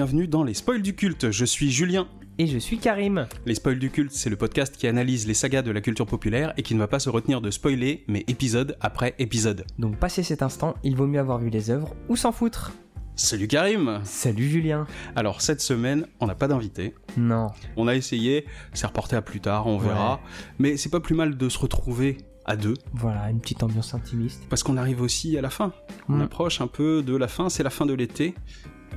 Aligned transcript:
Bienvenue 0.00 0.28
dans 0.28 0.44
les 0.44 0.54
spoils 0.54 0.80
du 0.80 0.94
culte. 0.96 1.30
Je 1.30 1.44
suis 1.44 1.70
Julien. 1.70 2.08
Et 2.38 2.46
je 2.46 2.56
suis 2.56 2.78
Karim. 2.78 3.26
Les 3.44 3.54
spoils 3.54 3.78
du 3.78 3.90
culte, 3.90 4.12
c'est 4.12 4.30
le 4.30 4.36
podcast 4.36 4.74
qui 4.78 4.86
analyse 4.86 5.26
les 5.26 5.34
sagas 5.34 5.60
de 5.60 5.70
la 5.70 5.82
culture 5.82 6.06
populaire 6.06 6.54
et 6.56 6.62
qui 6.62 6.74
ne 6.74 6.78
va 6.78 6.88
pas 6.88 6.98
se 6.98 7.10
retenir 7.10 7.42
de 7.42 7.50
spoiler, 7.50 8.02
mais 8.08 8.24
épisode 8.26 8.78
après 8.80 9.14
épisode. 9.18 9.66
Donc 9.78 9.98
passé 9.98 10.22
cet 10.22 10.40
instant, 10.40 10.74
il 10.84 10.96
vaut 10.96 11.06
mieux 11.06 11.20
avoir 11.20 11.36
vu 11.38 11.50
les 11.50 11.68
œuvres 11.68 11.94
ou 12.08 12.16
s'en 12.16 12.32
foutre. 12.32 12.72
Salut 13.14 13.46
Karim 13.46 14.00
Salut 14.04 14.48
Julien. 14.48 14.86
Alors 15.16 15.42
cette 15.42 15.60
semaine, 15.60 16.06
on 16.20 16.26
n'a 16.28 16.34
pas 16.34 16.48
d'invité. 16.48 16.94
Non. 17.18 17.48
On 17.76 17.86
a 17.86 17.94
essayé, 17.94 18.46
c'est 18.72 18.86
reporté 18.86 19.16
à 19.16 19.20
plus 19.20 19.40
tard, 19.40 19.66
on 19.66 19.76
verra. 19.76 20.20
Mais 20.58 20.78
c'est 20.78 20.88
pas 20.88 21.00
plus 21.00 21.14
mal 21.14 21.36
de 21.36 21.48
se 21.50 21.58
retrouver 21.58 22.16
à 22.46 22.56
deux. 22.56 22.72
Voilà, 22.94 23.28
une 23.30 23.38
petite 23.42 23.62
ambiance 23.62 23.92
intimiste. 23.92 24.44
Parce 24.48 24.62
qu'on 24.62 24.78
arrive 24.78 25.02
aussi 25.02 25.36
à 25.36 25.42
la 25.42 25.50
fin. 25.50 25.74
On 26.08 26.14
Mm. 26.14 26.22
approche 26.22 26.62
un 26.62 26.68
peu 26.68 27.02
de 27.02 27.14
la 27.14 27.28
fin, 27.28 27.50
c'est 27.50 27.62
la 27.62 27.68
fin 27.68 27.84
de 27.84 27.92
l'été. 27.92 28.34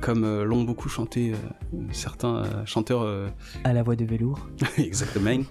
Comme 0.00 0.24
euh, 0.24 0.44
l'ont 0.44 0.64
beaucoup 0.64 0.88
chanté 0.88 1.32
euh, 1.32 1.78
certains 1.92 2.44
euh, 2.44 2.66
chanteurs 2.66 3.06
À 3.64 3.72
la 3.72 3.82
voix 3.82 3.96
de 3.96 4.04
velours. 4.04 4.38
Exactement. 4.78 5.42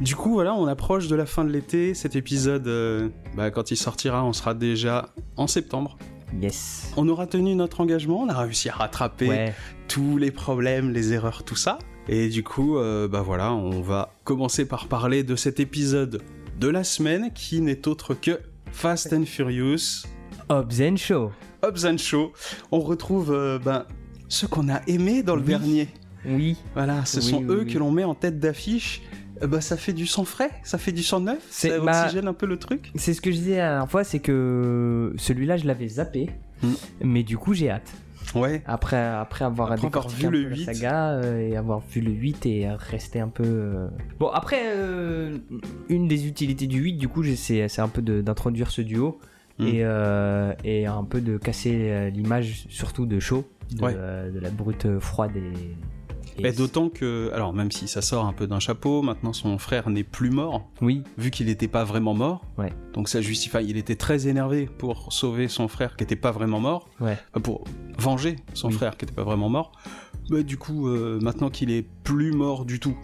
du 0.00 0.16
coup, 0.16 0.32
voilà, 0.32 0.54
on 0.54 0.66
approche 0.66 1.08
de 1.08 1.14
la 1.16 1.26
fin 1.26 1.44
de 1.44 1.50
l'été. 1.50 1.94
Cet 1.94 2.16
épisode, 2.16 3.12
bah, 3.36 3.50
quand 3.50 3.70
il 3.70 3.76
sortira, 3.76 4.24
on 4.24 4.32
sera 4.32 4.54
déjà 4.54 5.10
en 5.36 5.46
septembre. 5.46 5.98
Yes. 6.40 6.92
On 6.96 7.08
aura 7.08 7.26
tenu 7.26 7.54
notre 7.56 7.80
engagement, 7.80 8.20
on 8.22 8.28
a 8.28 8.38
réussi 8.38 8.68
à 8.68 8.74
rattraper 8.74 9.28
Ouais. 9.28 9.54
tous 9.88 10.16
les 10.16 10.30
problèmes, 10.30 10.90
les 10.90 11.12
erreurs, 11.12 11.42
tout 11.44 11.56
ça. 11.56 11.78
Et 12.08 12.28
du 12.28 12.42
coup, 12.44 12.76
euh, 12.78 13.08
bah 13.08 13.22
voilà, 13.22 13.52
on 13.52 13.80
va 13.80 14.12
commencer 14.24 14.64
par 14.66 14.86
parler 14.86 15.22
de 15.24 15.34
cet 15.36 15.58
épisode 15.60 16.22
de 16.58 16.68
la 16.68 16.84
semaine 16.84 17.32
qui 17.34 17.60
n'est 17.60 17.88
autre 17.88 18.14
que 18.14 18.38
Fast 18.72 19.12
and 19.12 19.24
Furious, 19.26 20.04
Hobbs 20.48 20.80
and 20.80 20.96
Show. 20.96 21.32
Hobbs 21.62 21.84
and 21.86 21.98
Show. 21.98 22.32
On 22.72 22.80
retrouve 22.80 23.32
euh, 23.32 23.58
ben, 23.58 23.84
ceux 24.28 24.46
qu'on 24.46 24.68
a 24.68 24.80
aimés 24.86 25.22
dans 25.22 25.34
le 25.36 25.42
Oui. 25.42 25.48
dernier. 25.48 25.88
Oui. 26.26 26.56
Voilà, 26.74 27.04
ce 27.04 27.18
Oui, 27.18 27.24
sont 27.24 27.38
oui, 27.38 27.46
eux 27.48 27.64
que 27.64 27.78
l'on 27.78 27.90
met 27.90 28.04
en 28.04 28.14
tête 28.14 28.38
d'affiche. 28.38 29.02
Euh, 29.42 29.46
bah, 29.46 29.60
ça 29.62 29.76
fait 29.78 29.92
du 29.94 30.06
sang 30.06 30.24
frais, 30.24 30.50
ça 30.64 30.76
fait 30.76 30.92
du 30.92 31.02
sang 31.02 31.20
neuf, 31.20 31.38
ça 31.50 31.78
bah- 31.80 32.02
oxygène 32.04 32.28
un 32.28 32.34
peu 32.34 32.44
le 32.46 32.58
truc. 32.58 32.92
C'est 32.96 33.14
ce 33.14 33.20
que 33.22 33.30
je 33.30 33.36
disais 33.36 33.56
la 33.56 33.70
dernière 33.70 33.90
fois, 33.90 34.04
c'est 34.04 34.18
que 34.20 35.14
celui-là, 35.16 35.56
je 35.56 35.66
l'avais 35.66 35.88
zappé. 35.88 36.28
Mm. 36.62 36.68
Mais 37.04 37.22
du 37.22 37.38
coup, 37.38 37.54
j'ai 37.54 37.70
hâte. 37.70 37.90
Ouais, 38.34 38.62
Après, 38.66 39.02
après 39.02 39.44
avoir 39.46 39.72
Après 39.72 39.86
avoir 39.86 40.08
vu 40.08 40.28
le 40.28 40.42
peu 40.44 40.48
la 40.50 40.56
8. 40.56 40.64
saga 40.66 41.10
euh, 41.14 41.48
et 41.48 41.56
avoir 41.56 41.80
vu 41.90 42.00
le 42.02 42.12
8 42.12 42.46
et 42.46 42.68
rester 42.68 43.18
un 43.18 43.28
peu. 43.28 43.42
euh, 43.46 43.88
Bon, 44.20 44.28
après, 44.28 44.60
euh, 44.76 45.38
une 45.88 46.06
des 46.06 46.26
utilités 46.28 46.66
du 46.66 46.78
8, 46.80 46.92
du 46.98 47.08
coup, 47.08 47.24
c'est 47.34 47.66
un 47.80 47.88
peu 47.88 48.02
d'introduire 48.02 48.70
ce 48.70 48.82
duo 48.82 49.18
Mm. 49.60 49.66
et, 49.66 49.80
euh, 49.84 50.52
et 50.64 50.86
un 50.86 51.04
peu 51.04 51.20
de 51.20 51.36
casser 51.38 51.90
euh, 51.90 52.10
l'image, 52.10 52.66
surtout 52.68 53.06
de 53.06 53.16
Ouais. 53.80 53.94
euh, 53.96 54.30
de 54.32 54.38
la 54.40 54.50
brute 54.50 54.98
froide 54.98 55.36
et. 55.36 55.40
et- 56.42 56.46
Et 56.48 56.52
d'autant 56.52 56.88
que, 56.88 57.30
alors 57.34 57.52
même 57.52 57.70
si 57.70 57.86
ça 57.86 58.00
sort 58.02 58.24
un 58.24 58.32
peu 58.32 58.46
d'un 58.46 58.58
chapeau, 58.60 59.02
maintenant 59.02 59.32
son 59.34 59.58
frère 59.58 59.90
n'est 59.90 60.04
plus 60.04 60.30
mort, 60.30 60.68
Oui, 60.80 61.02
vu 61.18 61.30
qu'il 61.30 61.46
n'était 61.46 61.68
pas 61.68 61.84
vraiment 61.84 62.14
mort. 62.14 62.40
Ouais. 62.56 62.72
Donc 62.94 63.08
ça 63.08 63.20
justifie, 63.20 63.58
il 63.68 63.76
était 63.76 63.96
très 63.96 64.26
énervé 64.26 64.66
pour 64.66 65.12
sauver 65.12 65.48
son 65.48 65.68
frère 65.68 65.96
qui 65.96 66.02
n'était 66.04 66.16
pas 66.16 66.30
vraiment 66.32 66.58
mort, 66.60 66.88
ouais. 67.00 67.18
Pour 67.42 67.64
venger 67.98 68.36
son 68.54 68.68
Oui. 68.68 68.74
frère 68.74 68.96
qui 68.96 69.04
n'était 69.04 69.14
pas 69.14 69.24
vraiment 69.24 69.48
mort. 69.50 69.72
Bah, 70.30 70.42
du 70.42 70.56
coup, 70.56 70.88
euh, 70.88 71.18
maintenant 71.20 71.50
qu'il 71.50 71.70
est 71.70 71.86
plus 72.04 72.32
mort 72.32 72.64
du 72.64 72.80
tout, 72.80 72.96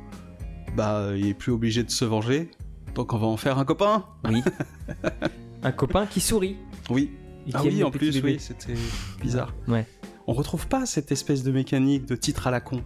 bah 0.76 1.10
il 1.16 1.26
est 1.28 1.34
plus 1.34 1.52
obligé 1.52 1.82
de 1.84 1.90
se 1.90 2.04
venger. 2.04 2.50
Donc 2.94 3.12
on 3.12 3.18
va 3.18 3.26
en 3.26 3.36
faire 3.36 3.58
un 3.58 3.64
copain. 3.66 4.04
Oui. 4.28 4.42
un 5.66 5.72
copain 5.72 6.06
qui 6.06 6.20
sourit. 6.20 6.56
Oui. 6.90 7.10
et 7.46 7.50
Ah 7.54 7.62
oui, 7.64 7.82
en 7.82 7.90
plus, 7.90 8.14
bébés. 8.14 8.34
oui, 8.34 8.40
c'était 8.40 8.74
bizarre. 9.20 9.52
Ouais. 9.68 9.84
On 10.26 10.32
retrouve 10.32 10.66
pas 10.68 10.86
cette 10.86 11.10
espèce 11.12 11.42
de 11.42 11.50
mécanique 11.50 12.06
de 12.06 12.16
titre 12.16 12.46
à 12.46 12.50
la 12.50 12.60
con. 12.60 12.82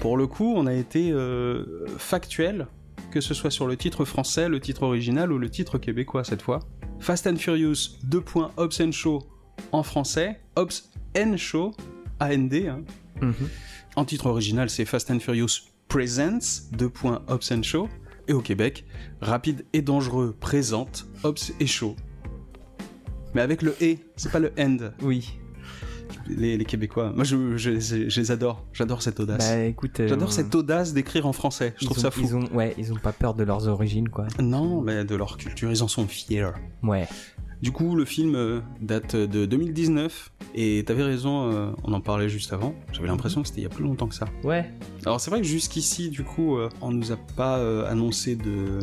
Pour 0.00 0.16
le 0.16 0.26
coup, 0.26 0.54
on 0.56 0.66
a 0.66 0.72
été 0.74 1.10
euh, 1.12 1.86
factuel, 1.98 2.66
que 3.10 3.20
ce 3.20 3.34
soit 3.34 3.50
sur 3.50 3.66
le 3.66 3.76
titre 3.76 4.04
français, 4.04 4.48
le 4.48 4.60
titre 4.60 4.82
original 4.84 5.30
ou 5.32 5.38
le 5.38 5.50
titre 5.50 5.78
québécois 5.78 6.24
cette 6.24 6.42
fois. 6.42 6.60
Fast 7.00 7.26
and 7.26 7.36
Furious, 7.36 7.98
2. 8.04 8.22
Hobbs 8.56 8.80
and 8.80 8.92
Show 8.92 9.26
en 9.72 9.82
français, 9.82 10.40
Hobbs 10.56 10.90
and 11.16 11.36
Show, 11.36 11.72
AND. 12.18 12.52
Hein. 12.54 12.82
Mhm. 13.20 13.34
En 13.96 14.04
titre 14.06 14.26
original, 14.26 14.70
c'est 14.70 14.84
Fast 14.86 15.10
and 15.10 15.20
Furious 15.20 15.68
Presents, 15.88 16.70
2. 16.72 16.90
Hobbs 17.28 17.52
and 17.52 17.62
Show. 17.62 17.88
Et 18.30 18.32
au 18.32 18.40
Québec, 18.40 18.84
Rapide 19.20 19.64
et 19.72 19.82
Dangereux 19.82 20.36
présente 20.38 21.04
Hobbs 21.24 21.50
et 21.58 21.66
Show. 21.66 21.96
Mais 23.34 23.40
avec 23.40 23.60
le 23.60 23.74
et, 23.82 23.98
c'est 24.14 24.30
pas 24.30 24.38
le 24.38 24.52
end 24.56 24.76
Oui. 25.02 25.36
les, 26.28 26.56
les 26.56 26.64
Québécois. 26.64 27.12
Moi, 27.12 27.24
je, 27.24 27.56
je, 27.56 27.80
je- 27.80 28.08
je 28.08 28.20
les 28.20 28.30
adore. 28.30 28.64
J'adore 28.72 29.02
cette 29.02 29.18
audace. 29.18 29.38
Bah 29.50 29.64
écoute. 29.64 29.98
euh, 29.98 30.06
J'adore 30.06 30.32
cette 30.32 30.54
audace 30.54 30.92
d'écrire 30.94 31.26
en 31.26 31.32
français. 31.32 31.74
Je 31.78 31.82
ils 31.82 31.86
trouve 31.86 31.98
ont- 31.98 32.02
ça 32.02 32.12
fou. 32.12 32.20
Ils 32.22 32.36
ont, 32.36 32.44
ouais, 32.54 32.72
ils 32.78 32.92
ont 32.92 32.96
pas 32.98 33.12
peur 33.12 33.34
de 33.34 33.42
leurs 33.42 33.66
origines, 33.66 34.08
quoi. 34.08 34.28
Non, 34.40 34.80
mais 34.80 35.04
de 35.04 35.16
leur 35.16 35.36
culture, 35.36 35.68
ils 35.72 35.82
en 35.82 35.88
sont 35.88 36.06
fiers. 36.06 36.50
Ouais. 36.84 37.08
Du 37.62 37.72
coup, 37.72 37.94
le 37.94 38.04
film 38.04 38.34
euh, 38.36 38.60
date 38.80 39.16
de 39.16 39.44
2019. 39.46 40.32
Et 40.54 40.82
t'avais 40.86 41.02
raison, 41.02 41.50
euh, 41.52 41.70
on 41.84 41.92
en 41.92 42.00
parlait 42.00 42.28
juste 42.28 42.52
avant. 42.52 42.74
J'avais 42.92 43.08
l'impression 43.08 43.42
que 43.42 43.48
c'était 43.48 43.60
il 43.60 43.64
y 43.64 43.66
a 43.66 43.70
plus 43.70 43.84
longtemps 43.84 44.08
que 44.08 44.14
ça. 44.14 44.26
Ouais. 44.44 44.70
Alors, 45.04 45.20
c'est 45.20 45.30
vrai 45.30 45.40
que 45.40 45.46
jusqu'ici, 45.46 46.08
du 46.10 46.24
coup, 46.24 46.56
euh, 46.56 46.68
on 46.80 46.90
nous 46.90 47.12
a 47.12 47.16
pas 47.36 47.56
annoncé 47.86 48.34
de, 48.36 48.78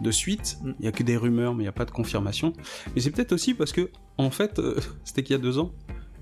de 0.00 0.10
suite. 0.10 0.58
Mm. 0.62 0.70
Il 0.80 0.84
y 0.84 0.88
a 0.88 0.92
que 0.92 1.02
des 1.02 1.16
rumeurs, 1.16 1.54
mais 1.54 1.62
il 1.62 1.66
n'y 1.66 1.68
a 1.68 1.72
pas 1.72 1.84
de 1.84 1.90
confirmation. 1.90 2.52
Mais 2.94 3.00
c'est 3.00 3.10
peut-être 3.10 3.32
aussi 3.32 3.54
parce 3.54 3.72
que, 3.72 3.90
en 4.18 4.30
fait, 4.30 4.60
c'était 5.04 5.22
qu'il 5.22 5.34
y 5.34 5.38
a 5.38 5.42
deux 5.42 5.58
ans. 5.58 5.72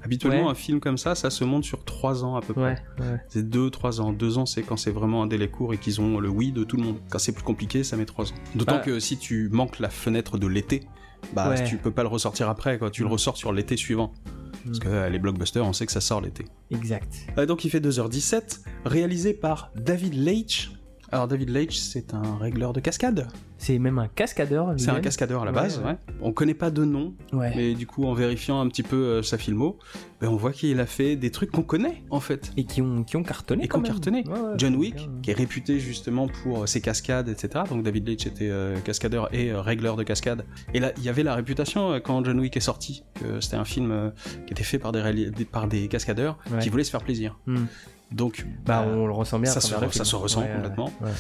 Habituellement, 0.03 0.47
Ouais. 0.47 0.51
un 0.53 0.55
film 0.55 0.81
comme 0.81 0.97
ça, 0.97 1.15
ça 1.15 1.29
se 1.29 1.45
monte 1.45 1.65
sur 1.65 1.85
trois 1.85 2.25
ans 2.25 2.35
à 2.35 2.41
peu 2.41 2.55
près. 2.55 2.83
Ouais. 2.99 3.05
ouais. 3.05 3.21
C'est 3.29 3.47
2-3 3.47 4.01
ans. 4.01 4.15
2 4.15 4.39
ans, 4.39 4.47
c'est 4.47 4.63
quand 4.63 4.79
c'est 4.79 4.91
vraiment 4.93 5.23
un 5.23 5.27
délai 5.27 5.49
court 5.49 5.75
et 5.75 5.77
qu'ils 5.79 6.01
ont 6.01 6.19
le 6.21 6.31
oui 6.31 6.53
de 6.53 6.65
tout 6.65 6.79
le 6.79 6.83
monde. 6.85 6.97
Quand 7.11 7.19
c'est 7.19 7.33
plus 7.33 7.43
compliqué, 7.45 7.85
ça 7.85 7.99
met 7.99 8.07
3 8.07 8.31
ans. 8.33 8.35
D'autant 8.55 8.77
Bah. 8.77 8.79
que 8.79 8.99
si 8.99 9.19
tu 9.19 9.51
manques 9.53 9.79
la 9.79 9.91
fenêtre 9.91 10.39
de 10.39 10.47
l'été, 10.47 10.85
bah 11.35 11.49
Ouais. 11.51 11.65
tu 11.65 11.77
peux 11.77 11.91
pas 11.91 12.03
le 12.03 12.09
ressortir 12.09 12.49
après, 12.49 12.79
quoi. 12.79 12.91
Tu 12.91 13.03
le 13.03 13.09
Mm. 13.09 13.13
ressors 13.13 13.37
sur 13.37 13.53
l'été 13.53 13.77
suivant. 13.77 14.13
Parce 14.65 14.79
Mm. 14.79 14.81
que 14.83 14.89
euh, 14.89 15.09
les 15.09 15.19
blockbusters, 15.19 15.65
on 15.65 15.73
sait 15.73 15.87
que 15.87 15.93
ça 15.93 16.01
sort 16.01 16.21
l'été. 16.21 16.45
Exact. 16.71 17.13
Euh, 17.39 17.47
donc 17.47 17.65
il 17.65 17.71
fait 17.71 17.81
2h17, 17.81 18.61
réalisé 18.85 19.33
par 19.33 19.71
David 19.77 20.15
Leitch. 20.15 20.71
Alors 21.13 21.27
David 21.27 21.51
Leitch, 21.51 21.77
c'est 21.77 22.15
un 22.15 22.39
régleur 22.39 22.73
de 22.73 22.79
cascade. 22.79 23.27
C'est 23.59 23.79
même 23.79 23.99
un 23.99 24.07
cascadeur. 24.07 24.73
C'est 24.77 24.85
un 24.85 24.93
lui-même. 24.93 25.03
cascadeur 25.03 25.43
à 25.43 25.45
la 25.45 25.51
base, 25.53 25.79
ouais. 25.79 25.87
ouais. 25.87 25.97
On 26.23 26.33
connaît 26.33 26.55
pas 26.55 26.71
de 26.71 26.85
nom, 26.85 27.15
mais 27.33 27.75
du 27.75 27.87
coup 27.87 28.05
en 28.05 28.15
vérifiant 28.15 28.61
un 28.61 28.69
petit 28.69 28.85
peu 28.85 28.97
euh, 28.97 29.23
sa 29.23 29.37
filmo, 29.37 29.77
ben, 30.21 30.29
on 30.29 30.37
voit 30.37 30.53
qu'il 30.53 30.79
a 30.79 30.87
fait 30.87 31.17
des 31.17 31.31
trucs 31.31 31.51
qu'on 31.51 31.63
connaît 31.63 32.05
en 32.11 32.21
fait. 32.21 32.53
Et 32.57 32.65
qui 32.65 32.81
ont, 32.81 33.03
qui 33.03 33.17
ont 33.17 33.25
cartonné. 33.25 33.65
Et 33.65 33.69
qui 33.69 33.77
ont 33.77 33.83
cartonné. 33.83 34.25
John 34.57 34.77
Wick, 34.77 34.95
bien. 34.95 35.09
qui 35.23 35.31
est 35.31 35.35
réputé 35.35 35.81
justement 35.81 36.29
pour 36.29 36.63
euh, 36.63 36.67
ses 36.67 36.81
cascades, 36.81 37.29
etc. 37.29 37.65
Donc 37.69 37.83
David 37.83 38.07
Leitch 38.07 38.27
était 38.27 38.49
euh, 38.49 38.79
cascadeur 38.81 39.35
et 39.35 39.51
euh, 39.51 39.61
régleur 39.61 39.97
de 39.97 40.05
cascades. 40.05 40.45
Et 40.75 40.81
là, 40.81 40.93
il 40.97 41.03
y 41.03 41.09
avait 41.09 41.25
la 41.25 41.35
réputation 41.35 42.01
quand 42.05 42.25
John 42.25 42.39
Wick 42.39 42.57
est 42.57 42.61
sorti, 42.61 43.03
que 43.15 43.41
c'était 43.41 43.57
un 43.57 43.65
film 43.65 44.13
qui 44.47 44.53
était 44.53 44.63
fait 44.63 44.79
par 44.79 44.93
des, 44.93 45.45
par 45.51 45.69
cascadeurs 45.89 46.39
qui 46.61 46.69
voulaient 46.69 46.85
se 46.85 46.91
faire 46.91 47.03
plaisir. 47.03 47.39
Hmm. 47.47 47.65
Donc, 48.13 48.47
Bah, 48.67 48.83
euh, 48.83 48.95
on 48.97 49.07
le 49.07 49.13
ressent 49.13 49.39
bien. 49.39 49.51
ça 49.51 49.61
se 49.61 49.69
ça 49.69 50.17
ressent 50.17 50.41
Ouais, 50.43 50.51
complètement. 50.55 50.87
ouais. 51.01 51.11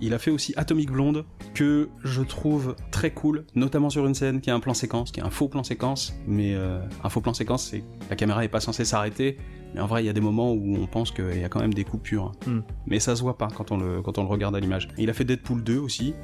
il 0.00 0.12
a 0.12 0.18
fait 0.18 0.30
aussi 0.30 0.52
Atomic 0.56 0.90
Blonde, 0.90 1.24
que 1.54 1.88
je 2.02 2.22
trouve 2.22 2.76
très 2.90 3.12
cool, 3.12 3.44
notamment 3.54 3.88
sur 3.90 4.06
une 4.06 4.14
scène 4.14 4.40
qui 4.40 4.50
a 4.50 4.54
un 4.54 4.60
plan 4.60 4.74
séquence, 4.74 5.10
qui 5.10 5.20
est 5.20 5.22
un 5.22 5.30
faux 5.30 5.48
plan 5.48 5.64
séquence. 5.64 6.14
Mais 6.26 6.54
euh, 6.54 6.80
un 7.02 7.08
faux 7.08 7.20
plan 7.22 7.32
séquence, 7.32 7.68
c'est 7.70 7.82
la 8.10 8.16
caméra 8.16 8.44
est 8.44 8.48
pas 8.48 8.60
censée 8.60 8.84
s'arrêter. 8.84 9.38
Mais 9.74 9.80
en 9.80 9.86
vrai, 9.86 10.02
il 10.02 10.06
y 10.06 10.10
a 10.10 10.12
des 10.12 10.20
moments 10.20 10.52
où 10.52 10.76
on 10.76 10.86
pense 10.86 11.10
qu'il 11.10 11.38
y 11.40 11.44
a 11.44 11.48
quand 11.48 11.60
même 11.60 11.74
des 11.74 11.84
coupures. 11.84 12.32
Hmm. 12.46 12.60
Mais 12.86 13.00
ça 13.00 13.16
se 13.16 13.22
voit 13.22 13.38
pas 13.38 13.48
quand 13.48 13.72
on 13.72 13.76
le, 13.78 14.02
quand 14.02 14.18
on 14.18 14.22
le 14.22 14.28
regarde 14.28 14.54
à 14.54 14.60
l'image. 14.60 14.88
Il 14.98 15.08
a 15.10 15.12
fait 15.14 15.24
Deadpool 15.24 15.64
2 15.64 15.78
aussi. 15.78 16.14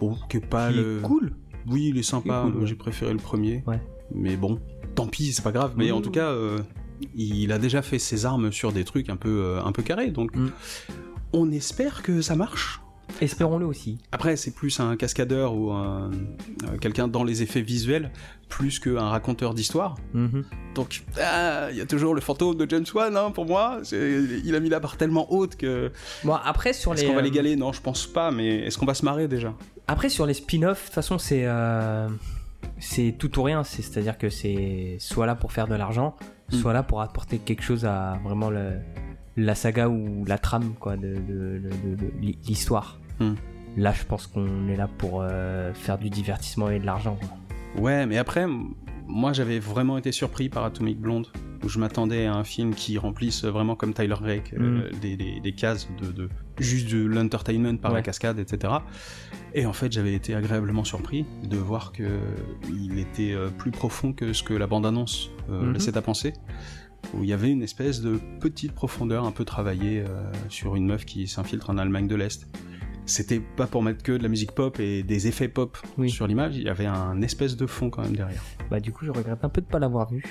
Bon, 0.00 0.16
qui 0.30 0.36
est 0.38 0.46
pas 0.46 0.72
Qui 0.72 0.78
est 0.78 1.02
cool. 1.02 1.32
Oui, 1.66 1.88
il 1.88 1.98
est 1.98 2.02
sympa. 2.02 2.44
Il 2.46 2.52
cool. 2.52 2.66
J'ai 2.66 2.74
préféré 2.76 3.12
le 3.12 3.18
premier. 3.18 3.64
Mais 4.14 4.36
bon, 4.36 4.58
tant 4.94 5.06
pis, 5.08 5.32
c'est 5.32 5.42
pas 5.42 5.52
grave. 5.52 5.74
Mais 5.76 5.90
en 5.90 6.00
tout 6.00 6.10
cas, 6.10 6.28
euh, 6.30 6.58
il 7.14 7.52
a 7.52 7.58
déjà 7.58 7.82
fait 7.82 7.98
ses 7.98 8.26
armes 8.26 8.52
sur 8.52 8.72
des 8.72 8.84
trucs 8.84 9.08
un 9.08 9.16
peu, 9.16 9.42
euh, 9.42 9.62
un 9.64 9.72
peu 9.72 9.82
carrés. 9.82 10.10
Donc, 10.10 10.34
Mm. 10.36 10.50
on 11.32 11.50
espère 11.52 12.02
que 12.02 12.20
ça 12.22 12.36
marche. 12.36 12.80
Espérons-le 13.20 13.66
aussi. 13.66 13.98
Après, 14.12 14.36
c'est 14.36 14.52
plus 14.52 14.78
un 14.78 14.94
cascadeur 14.96 15.54
ou 15.56 15.72
un, 15.72 16.12
euh, 16.12 16.76
quelqu'un 16.80 17.08
dans 17.08 17.24
les 17.24 17.42
effets 17.42 17.60
visuels, 17.60 18.12
plus 18.48 18.78
qu'un 18.78 19.08
raconteur 19.08 19.52
d'histoire. 19.52 19.96
Mhm. 20.14 20.44
Donc, 20.76 21.02
ah, 21.20 21.68
il 21.72 21.76
y 21.76 21.80
a 21.80 21.86
toujours 21.86 22.14
le 22.14 22.20
fantôme 22.20 22.56
de 22.56 22.70
James 22.70 22.84
Wan, 22.94 23.16
hein, 23.16 23.32
pour 23.32 23.46
moi. 23.46 23.80
Il 23.92 24.54
a 24.54 24.60
mis 24.60 24.68
la 24.68 24.78
barre 24.78 24.96
tellement 24.96 25.32
haute 25.32 25.56
que. 25.56 25.90
Bon, 26.22 26.34
après, 26.34 26.72
sur 26.72 26.92
Est-ce 26.94 27.02
les. 27.02 27.08
qu'on 27.08 27.14
va 27.14 27.20
euh, 27.20 27.22
l'égaler 27.24 27.56
Non, 27.56 27.72
je 27.72 27.80
pense 27.82 28.06
pas, 28.06 28.30
mais 28.30 28.58
est-ce 28.66 28.78
qu'on 28.78 28.86
va 28.86 28.94
se 28.94 29.04
marrer 29.04 29.26
déjà? 29.26 29.54
Après, 29.88 30.08
sur 30.08 30.24
les 30.24 30.34
spin-offs, 30.34 30.80
de 30.82 30.86
toute 30.86 30.94
façon, 30.94 31.18
c'est. 31.18 31.42
euh, 31.46 32.08
C'est 32.78 33.14
tout 33.18 33.38
ou 33.38 33.42
rien. 33.42 33.64
C'est- 33.64 33.82
C'est-à-dire 33.82 34.16
que 34.18 34.30
c'est 34.30 34.96
soit 35.00 35.26
là 35.26 35.34
pour 35.34 35.50
faire 35.52 35.66
de 35.66 35.74
l'argent, 35.74 36.14
Mm. 36.52 36.56
soit 36.56 36.72
là 36.72 36.82
pour 36.82 37.00
apporter 37.00 37.38
quelque 37.38 37.62
chose 37.62 37.84
à 37.84 38.18
vraiment 38.24 38.50
le- 38.50 38.78
la 39.36 39.54
saga 39.54 39.88
ou 39.88 40.24
la 40.26 40.38
trame, 40.38 40.74
quoi, 40.78 40.96
de, 40.96 41.14
de- 41.14 41.58
de- 41.62 41.90
de- 41.90 41.94
de 41.96 42.10
l'histoire. 42.46 42.98
Mm. 43.20 43.32
Là, 43.76 43.92
je 43.92 44.04
pense 44.04 44.26
qu'on 44.26 44.68
est 44.68 44.76
là 44.76 44.88
pour 44.98 45.20
euh, 45.22 45.72
faire 45.74 45.96
du 45.98 46.10
divertissement 46.10 46.68
et 46.70 46.78
de 46.80 46.86
l'argent. 46.86 47.16
Ouais, 47.78 48.04
mais 48.06 48.18
après, 48.18 48.46
moi 49.10 49.32
j'avais 49.32 49.58
vraiment 49.58 49.98
été 49.98 50.12
surpris 50.12 50.48
par 50.48 50.64
Atomic 50.64 50.98
Blonde, 51.00 51.26
où 51.64 51.68
je 51.68 51.78
m'attendais 51.78 52.26
à 52.26 52.34
un 52.34 52.44
film 52.44 52.74
qui 52.74 52.96
remplisse 52.98 53.44
vraiment 53.44 53.76
comme 53.76 53.92
Tyler 53.92 54.14
Rake 54.14 54.54
euh, 54.54 54.88
des, 55.02 55.16
des- 55.16 55.40
des 55.40 55.52
cases 55.52 55.88
de, 56.00 56.10
de- 56.12 56.28
juste 56.58 56.90
de 56.90 57.04
l'entertainment 57.04 57.76
par 57.76 57.92
la 57.92 58.02
cascade, 58.02 58.38
etc. 58.38 58.72
Et 59.54 59.66
en 59.66 59.72
fait, 59.72 59.90
j'avais 59.92 60.14
été 60.14 60.34
agréablement 60.34 60.84
surpris 60.84 61.26
de 61.44 61.56
voir 61.56 61.92
que 61.92 62.18
il 62.72 62.98
était 62.98 63.32
euh, 63.32 63.48
plus 63.48 63.70
profond 63.72 64.12
que 64.12 64.32
ce 64.32 64.42
que 64.42 64.54
la 64.54 64.66
bande-annonce 64.66 65.30
euh, 65.50 65.62
Mhm. 65.66 65.72
laissait 65.74 65.96
à 65.98 66.02
penser. 66.02 66.32
Où 67.14 67.22
il 67.24 67.28
y 67.30 67.32
avait 67.32 67.50
une 67.50 67.62
espèce 67.62 68.00
de 68.02 68.18
petite 68.40 68.72
profondeur 68.72 69.24
un 69.24 69.32
peu 69.32 69.44
travaillée 69.46 70.00
euh, 70.06 70.30
sur 70.50 70.76
une 70.76 70.86
meuf 70.86 71.04
qui 71.06 71.26
s'infiltre 71.26 71.70
en 71.70 71.78
Allemagne 71.78 72.06
de 72.06 72.14
l'Est. 72.14 72.46
C'était 73.10 73.40
pas 73.40 73.66
pour 73.66 73.82
mettre 73.82 74.02
que 74.02 74.12
de 74.12 74.22
la 74.22 74.28
musique 74.28 74.52
pop 74.52 74.78
et 74.80 75.02
des 75.02 75.26
effets 75.26 75.48
pop 75.48 75.76
Oui. 75.98 76.10
sur 76.10 76.26
l'image, 76.26 76.56
il 76.56 76.62
y 76.62 76.68
avait 76.68 76.86
un 76.86 77.20
espèce 77.22 77.56
de 77.56 77.66
fond 77.66 77.90
quand 77.90 78.02
même 78.02 78.14
derrière. 78.16 78.42
Bah 78.70 78.80
du 78.80 78.92
coup 78.92 79.04
je 79.04 79.10
regrette 79.10 79.44
un 79.44 79.48
peu 79.48 79.60
de 79.60 79.66
pas 79.66 79.78
l'avoir 79.78 80.08
vu. 80.10 80.22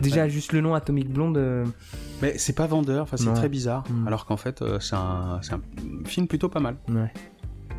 Déjà 0.00 0.28
juste 0.28 0.52
le 0.52 0.60
nom 0.62 0.74
Atomic 0.74 1.10
Blonde. 1.10 1.36
euh, 1.36 1.66
Mais 2.22 2.38
c'est 2.38 2.54
pas 2.54 2.66
vendeur, 2.66 3.02
enfin 3.02 3.16
c'est 3.18 3.32
très 3.34 3.48
bizarre, 3.50 3.84
Mm. 3.90 4.06
alors 4.06 4.24
qu'en 4.26 4.36
fait 4.38 4.62
euh, 4.62 4.78
c'est 4.80 4.94
un, 4.96 5.40
film 6.06 6.26
plutôt 6.26 6.48
pas 6.48 6.60
mal. 6.60 6.76
Ouais. 6.88 7.12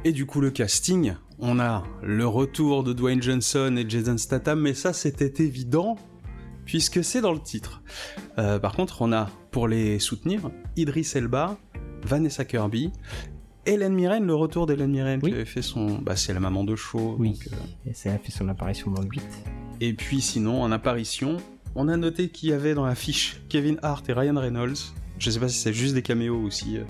Et 0.03 0.11
du 0.11 0.25
coup 0.25 0.41
le 0.41 0.51
casting, 0.51 1.13
on 1.39 1.59
a 1.59 1.83
le 2.03 2.27
retour 2.27 2.83
de 2.83 2.93
Dwayne 2.93 3.21
Johnson 3.21 3.75
et 3.77 3.89
Jason 3.89 4.17
Statham, 4.17 4.59
mais 4.61 4.73
ça 4.73 4.93
c'était 4.93 5.43
évident 5.43 5.95
puisque 6.65 7.03
c'est 7.03 7.21
dans 7.21 7.33
le 7.33 7.39
titre. 7.39 7.81
Euh, 8.37 8.59
par 8.59 8.73
contre 8.75 9.01
on 9.01 9.11
a 9.13 9.29
pour 9.49 9.67
les 9.67 9.97
soutenir 9.99 10.51
Idris 10.75 11.11
Elba, 11.15 11.57
Vanessa 12.03 12.45
Kirby. 12.45 12.91
Hélène 13.65 13.93
Mirren, 13.93 14.25
le 14.25 14.33
retour 14.35 14.65
d'Hélène 14.65 14.91
Mirren 14.91 15.19
Oui. 15.21 15.29
qui 15.29 15.35
avait 15.35 15.45
fait 15.45 15.61
son... 15.61 15.99
Bah, 15.99 16.15
c'est 16.15 16.33
la 16.33 16.39
maman 16.39 16.63
de 16.63 16.75
show. 16.75 17.15
Oui. 17.19 17.31
donc, 17.31 17.47
euh, 17.53 17.89
Et 17.89 17.93
ça 17.93 18.11
a 18.11 18.17
fait 18.17 18.31
son 18.31 18.49
apparition 18.49 18.89
dans 18.91 19.01
le 19.01 19.07
8. 19.07 19.21
Et 19.81 19.93
puis 19.93 20.21
sinon, 20.21 20.61
en 20.63 20.71
apparition, 20.71 21.37
on 21.75 21.87
a 21.87 21.95
noté 21.97 22.29
qu'il 22.29 22.49
y 22.49 22.53
avait 22.53 22.73
dans 22.73 22.85
la 22.85 22.95
fiche 22.95 23.41
Kevin 23.49 23.77
Hart 23.83 24.07
et 24.09 24.13
Ryan 24.13 24.39
Reynolds. 24.39 24.77
Je 25.19 25.29
sais 25.29 25.39
pas 25.39 25.47
si 25.49 25.59
c'est 25.59 25.73
juste 25.73 25.93
des 25.93 26.01
caméos 26.01 26.41
aussi. 26.41 26.77
euh, 26.77 26.83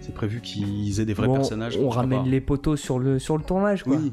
C'est 0.00 0.12
prévu 0.14 0.40
qu'ils 0.40 0.98
aient 0.98 1.04
des 1.04 1.14
vrais 1.14 1.28
Bon, 1.28 1.34
personnages. 1.34 1.76
On 1.78 1.88
ramène 1.88 2.24
les 2.28 2.40
poteaux 2.40 2.74
sur 2.76 2.98
le, 2.98 3.18
sur 3.20 3.36
le 3.36 3.44
tournage 3.44 3.84
quoi. 3.84 3.96
Oui. 3.96 4.12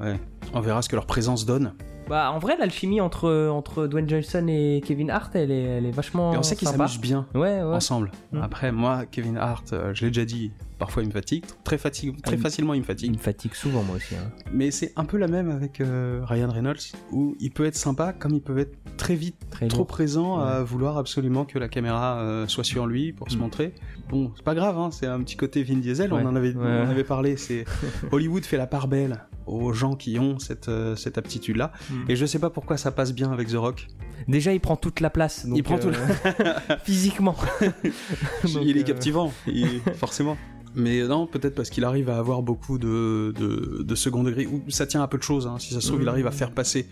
Ouais. 0.00 0.20
On 0.52 0.60
verra 0.60 0.82
ce 0.82 0.88
que 0.90 0.96
leur 0.96 1.06
présence 1.06 1.46
donne. 1.46 1.72
Bah 2.08 2.30
en 2.32 2.38
vrai 2.38 2.56
l'alchimie 2.58 3.00
entre, 3.00 3.48
entre 3.48 3.86
Dwayne 3.86 4.08
Johnson 4.08 4.44
et 4.48 4.82
Kevin 4.84 5.10
Hart 5.10 5.34
elle 5.34 5.50
est, 5.50 5.62
elle 5.62 5.86
est 5.86 5.90
vachement 5.90 6.34
Et 6.34 6.36
on 6.36 6.42
sait 6.42 6.54
qu'ils 6.54 6.68
s'amusent 6.68 7.00
bien 7.00 7.26
Ouais 7.34 7.40
ouais. 7.62 7.62
ensemble. 7.62 8.10
Mm. 8.32 8.42
Après, 8.42 8.72
moi, 8.72 9.06
Kevin 9.10 9.36
Hart, 9.38 9.72
euh, 9.72 9.92
je 9.94 10.02
l'ai 10.04 10.10
déjà 10.10 10.26
dit, 10.26 10.52
parfois 10.78 11.02
il 11.02 11.06
me 11.06 11.12
fatigue. 11.12 11.44
Très, 11.64 11.78
fatigue, 11.78 12.20
très 12.20 12.36
Ah, 12.36 12.40
facilement 12.42 12.74
il 12.74 12.80
me 12.80 12.84
Il 12.84 12.86
fatigue. 12.86 13.12
me 13.12 13.18
fatigue 13.18 13.54
souvent 13.54 13.82
moi 13.82 13.96
aussi. 13.96 14.14
hein. 14.16 14.30
Mais 14.52 14.70
c'est 14.70 14.92
un 14.96 15.04
peu 15.06 15.16
la 15.16 15.28
même 15.28 15.50
avec 15.50 15.80
euh, 15.80 16.20
Ryan 16.24 16.50
Reynolds, 16.50 16.92
où 17.10 17.36
il 17.40 17.50
peut 17.50 17.64
être 17.64 17.76
sympa 17.76 18.12
comme 18.12 18.34
il 18.34 18.42
peut 18.42 18.58
être 18.58 18.76
très 18.98 19.14
vite 19.14 19.36
Très 19.50 19.68
trop 19.68 19.78
lourd. 19.78 19.86
présent 19.86 20.38
à 20.40 20.62
vouloir 20.62 20.98
absolument 20.98 21.44
que 21.46 21.58
la 21.58 21.68
caméra 21.68 22.18
euh, 22.20 22.46
soit 22.48 22.64
sur 22.64 22.86
lui 22.86 23.12
pour 23.14 23.30
se 23.30 23.36
Mm. 23.36 23.40
montrer. 23.40 23.74
Bon, 24.10 24.30
c'est 24.36 24.44
pas 24.44 24.54
grave, 24.54 24.76
hein, 24.78 24.90
c'est 24.92 25.06
un 25.06 25.20
petit 25.20 25.36
côté 25.36 25.62
Vin 25.62 25.78
Diesel, 25.78 26.12
on 26.12 26.24
en 26.26 26.36
avait, 26.36 26.54
on 26.54 26.62
avait 26.90 27.02
parlé. 27.04 27.38
C'est 27.38 27.64
Hollywood 28.12 28.44
fait 28.44 28.58
la 28.58 28.66
part 28.66 28.88
belle 28.88 29.24
aux 29.46 29.72
gens 29.72 29.94
qui 29.96 30.18
ont 30.18 30.38
cette, 30.38 30.68
euh, 30.68 30.96
cette 30.96 31.18
aptitude-là. 31.18 31.72
Mm. 31.90 31.94
Et 32.10 32.16
je 32.16 32.26
sais 32.26 32.38
pas 32.38 32.50
pourquoi 32.50 32.76
ça 32.76 32.90
passe 32.92 33.12
bien 33.12 33.30
avec 33.32 33.48
The 33.48 33.54
Rock. 33.56 33.86
Déjà 34.28 34.52
il 34.52 34.60
prend 34.60 34.76
toute 34.76 35.00
la 35.00 35.10
place. 35.10 35.46
donc, 35.46 35.56
Il 35.58 35.62
prend 35.62 35.78
tout 35.78 35.88
euh, 35.88 36.54
physiquement. 36.84 37.36
Donc, 37.60 37.72
il 38.64 38.76
est 38.76 38.80
euh, 38.80 38.84
captivant, 38.84 39.32
il- 39.46 39.80
forcément. 39.96 40.36
Mais 40.76 41.04
non, 41.06 41.28
peut-être 41.28 41.54
parce 41.54 41.70
qu'il 41.70 41.84
arrive 41.84 42.10
à 42.10 42.18
avoir 42.18 42.42
beaucoup 42.42 42.78
de, 42.78 43.32
de, 43.38 43.84
de 43.84 43.94
second 43.94 44.24
degré, 44.24 44.44
ou 44.46 44.60
ça 44.70 44.86
tient 44.88 45.04
à 45.04 45.06
peu 45.06 45.18
de 45.18 45.22
choses. 45.22 45.46
hein. 45.46 45.56
Si 45.60 45.72
ça 45.72 45.80
se 45.80 45.86
trouve, 45.86 46.00
il 46.00 46.06
Mm. 46.06 46.08
arrive 46.08 46.26
à 46.26 46.32
faire 46.32 46.50
passer 46.50 46.88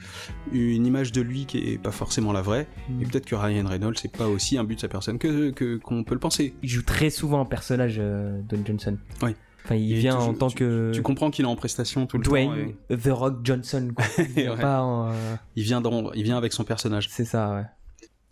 une 0.53 0.87
image 0.87 1.11
de 1.11 1.21
lui 1.21 1.47
qui 1.47 1.59
est 1.59 1.79
pas 1.79 1.91
forcément 1.91 2.33
la 2.33 2.43
vraie. 2.43 2.69
Mm. 2.89 3.03
Et 3.03 3.07
peut-être 3.07 3.27
que 3.27 3.35
Ryan 3.35 3.67
Reynolds, 3.67 3.97
c'est 4.01 4.17
pas 4.17 4.29
aussi 4.29 4.57
un 4.57 4.63
but 4.63 4.77
de 4.77 4.81
sa 4.83 4.89
personne 4.89 5.19
que 5.19 5.51
qu'on 5.79 6.05
peut 6.05 6.15
le 6.15 6.21
penser. 6.21 6.55
Il 6.63 6.69
joue 6.69 6.83
très 6.83 7.11
souvent 7.11 7.41
un 7.41 7.45
personnage 7.45 7.97
euh, 7.99 8.41
Dwayne 8.49 8.65
Johnson. 8.65 8.97
Oui. 9.23 9.35
Enfin 9.65 9.77
il 9.77 9.93
Et 9.93 10.01
vient 10.01 10.17
tu- 10.17 10.23
en 10.23 10.35
tant 10.35 10.49
tu- 10.49 10.57
que 10.57 10.91
Tu 10.93 11.03
comprends 11.03 11.31
qu'il 11.31 11.45
est 11.45 11.49
en 11.49 11.55
prestation 11.57 12.07
tout 12.07 12.19
le 12.19 12.25
temps. 12.25 12.35
et 12.37 12.47
Dwayne 12.47 12.75
The 13.01 13.09
Rock 13.13 13.39
Johnson. 13.45 13.93
Quoi. 13.95 14.05
Il 14.19 14.25
vient 14.27 14.55
Ouais. 14.55 14.61
pas 14.61 14.81
en, 14.83 15.11
euh, 15.13 15.37
Il 15.57 15.63
vient, 15.63 15.81
dans, 15.81 16.13
il 16.13 16.23
vient 16.25 16.37
avec 16.37 16.53
son 16.53 16.65
personnage. 16.65 17.09
C'est 17.11 17.25
ça 17.25 17.55
ouais. 17.55 17.65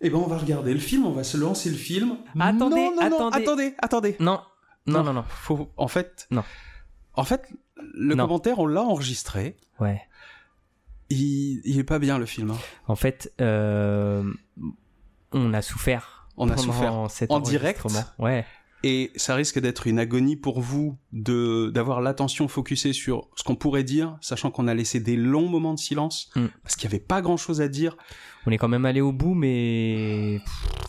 Eh 0.00 0.10
ben, 0.10 0.16
on 0.16 0.26
va 0.26 0.38
regarder 0.38 0.72
le 0.74 0.80
film, 0.80 1.04
on 1.06 1.12
va 1.12 1.22
se 1.24 1.36
lancer 1.36 1.68
le 1.70 1.76
film. 1.76 2.16
Attendez, 2.38 2.74
non, 2.76 2.94
non, 2.96 3.10
non, 3.10 3.28
attendez. 3.28 3.36
attendez, 3.44 3.74
attendez. 3.78 4.16
Non 4.18 4.40
non 4.86 5.04
non 5.04 5.12
non. 5.12 5.24
Faut, 5.28 5.70
en 5.76 5.88
fait, 5.88 6.26
Non. 6.30 6.42
En 7.14 7.22
fait, 7.24 7.42
le 7.94 8.14
Non. 8.14 8.24
commentaire, 8.26 8.58
on 8.58 8.66
l'a 8.66 8.82
enregistré. 8.82 9.56
Ouais. 9.78 10.00
Il, 11.10 11.60
il 11.64 11.78
est 11.78 11.84
pas 11.84 11.98
bien 11.98 12.18
le 12.18 12.26
film. 12.26 12.50
hein. 12.52 12.58
En 12.88 12.96
fait, 12.96 13.32
euh, 13.40 14.24
on 15.32 15.52
a 15.52 15.62
souffert. 15.62 16.28
On 16.36 16.48
a 16.48 16.56
souffert 16.56 17.06
cet 17.10 17.30
en 17.30 17.40
direct. 17.40 17.84
Ouais. 18.18 18.46
Et 18.82 19.10
ça 19.16 19.34
risque 19.34 19.58
d'être 19.58 19.86
une 19.86 19.98
agonie 19.98 20.36
pour 20.36 20.60
vous 20.60 20.96
de 21.12 21.70
d'avoir 21.74 22.00
l'attention 22.00 22.48
focusée 22.48 22.92
sur 22.94 23.28
ce 23.36 23.42
qu'on 23.44 23.54
pourrait 23.56 23.84
dire, 23.84 24.16
sachant 24.22 24.50
qu'on 24.50 24.66
a 24.68 24.74
laissé 24.74 25.00
des 25.00 25.16
longs 25.16 25.48
moments 25.48 25.74
de 25.74 25.78
silence 25.78 26.30
Mm. 26.34 26.46
parce 26.62 26.76
qu'il 26.76 26.84
y 26.84 26.86
avait 26.94 26.98
pas 27.04 27.20
grand 27.20 27.36
chose 27.36 27.60
à 27.60 27.68
dire. 27.68 27.96
On 28.46 28.50
est 28.50 28.56
quand 28.58 28.68
même 28.68 28.86
allé 28.86 29.02
au 29.02 29.12
bout, 29.12 29.34
mais 29.34 30.40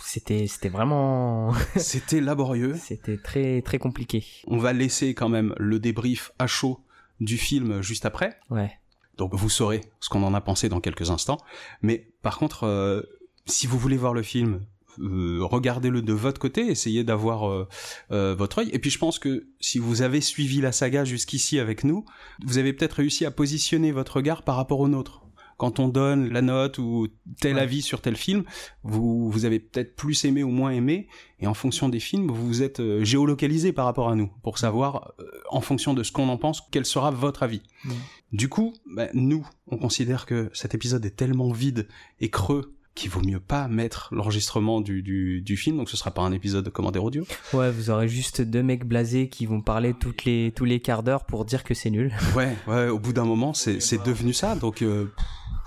c'était 0.01 0.47
c'était 0.47 0.69
vraiment 0.69 1.53
C'était 1.75 2.21
laborieux. 2.21 2.75
c'était 2.81 3.17
très 3.17 3.61
très 3.61 3.77
compliqué. 3.77 4.23
On 4.47 4.57
va 4.57 4.71
laisser 4.71 5.13
quand 5.13 5.29
même 5.29 5.53
le 5.57 5.79
débrief 5.79 6.31
à 6.39 6.47
chaud 6.47 6.79
du 7.19 7.37
film 7.37 7.81
juste 7.81 8.05
après. 8.05 8.37
Ouais. 8.49 8.71
Donc 9.17 9.35
vous 9.35 9.49
saurez 9.49 9.81
ce 9.99 10.07
qu'on 10.09 10.23
en 10.23 10.33
a 10.33 10.39
pensé 10.41 10.69
dans 10.69 10.79
quelques 10.79 11.11
instants. 11.11 11.37
Mais 11.81 12.07
par 12.21 12.37
contre, 12.37 12.63
euh, 12.63 13.01
si 13.45 13.67
vous 13.67 13.77
voulez 13.77 13.97
voir 13.97 14.13
le 14.13 14.23
film, 14.23 14.65
euh, 14.99 15.39
regardez-le 15.41 16.01
de 16.01 16.13
votre 16.13 16.39
côté, 16.39 16.67
essayez 16.67 17.03
d'avoir 17.03 17.49
euh, 17.49 17.67
euh, 18.11 18.35
votre 18.35 18.59
œil. 18.59 18.69
Et 18.73 18.79
puis 18.79 18.89
je 18.89 18.97
pense 18.97 19.19
que 19.19 19.47
si 19.59 19.79
vous 19.79 20.01
avez 20.01 20.21
suivi 20.21 20.61
la 20.61 20.71
saga 20.71 21.05
jusqu'ici 21.05 21.59
avec 21.59 21.83
nous, 21.83 22.05
vous 22.45 22.57
avez 22.57 22.73
peut-être 22.73 22.93
réussi 22.93 23.25
à 23.25 23.31
positionner 23.31 23.91
votre 23.91 24.17
regard 24.17 24.43
par 24.43 24.55
rapport 24.55 24.79
au 24.79 24.87
nôtre. 24.87 25.21
Quand 25.57 25.79
on 25.79 25.89
donne 25.89 26.29
la 26.29 26.41
note 26.41 26.79
ou 26.79 27.07
tel 27.39 27.53
Ouais. 27.53 27.61
avis 27.61 27.83
sur 27.83 28.01
tel 28.01 28.15
film, 28.15 28.45
vous, 28.81 29.29
vous 29.29 29.45
avez 29.45 29.59
peut-être 29.59 29.95
plus 29.95 30.25
aimé 30.25 30.41
ou 30.43 30.49
moins 30.49 30.71
aimé, 30.71 31.07
et 31.39 31.45
en 31.45 31.53
fonction 31.53 31.87
des 31.87 31.99
films, 31.99 32.31
vous 32.31 32.47
vous 32.47 32.63
êtes 32.63 32.79
euh, 32.79 33.03
géolocalisé 33.03 33.71
par 33.71 33.85
rapport 33.85 34.09
à 34.09 34.15
nous, 34.15 34.31
pour 34.41 34.57
savoir, 34.57 35.13
euh, 35.19 35.25
en 35.51 35.61
fonction 35.61 35.93
de 35.93 36.01
ce 36.01 36.11
qu'on 36.11 36.29
en 36.29 36.37
pense, 36.37 36.63
quel 36.71 36.83
sera 36.83 37.11
votre 37.11 37.43
avis. 37.43 37.61
Mm. 37.85 37.91
Du 38.33 38.49
coup, 38.49 38.73
bah, 38.87 39.09
nous, 39.13 39.47
on 39.67 39.77
considère 39.77 40.25
que 40.25 40.49
cet 40.53 40.73
épisode 40.73 41.05
est 41.05 41.15
tellement 41.15 41.51
vide 41.51 41.87
et 42.19 42.31
creux 42.31 42.73
qu'il 42.93 43.09
vaut 43.09 43.21
mieux 43.21 43.39
pas 43.39 43.67
mettre 43.67 44.09
l'enregistrement 44.13 44.81
du, 44.81 45.01
du, 45.01 45.41
du 45.41 45.55
film, 45.57 45.77
donc 45.77 45.89
ce 45.89 45.95
sera 45.97 46.11
pas 46.11 46.21
un 46.21 46.31
épisode 46.33 46.65
de 46.65 46.69
commentaire 46.69 47.03
audio. 47.03 47.23
Ouais, 47.53 47.71
vous 47.71 47.89
aurez 47.89 48.07
juste 48.09 48.41
deux 48.41 48.63
mecs 48.63 48.85
blasés 48.85 49.29
qui 49.29 49.45
vont 49.45 49.61
parler 49.61 49.93
toutes 49.93 50.25
les 50.25 50.51
tous 50.55 50.65
les 50.65 50.79
quarts 50.81 51.01
d'heure 51.03 51.23
pour 51.25 51.45
dire 51.45 51.63
que 51.63 51.73
c'est 51.73 51.89
nul. 51.89 52.13
Ouais, 52.35 52.55
ouais, 52.67 52.89
au 52.89 52.99
bout 52.99 53.13
d'un 53.13 53.25
moment, 53.25 53.53
c'est 53.53 53.79
c'est 53.79 54.03
devenu 54.03 54.33
ça, 54.33 54.55
donc 54.55 54.81
euh, 54.81 55.11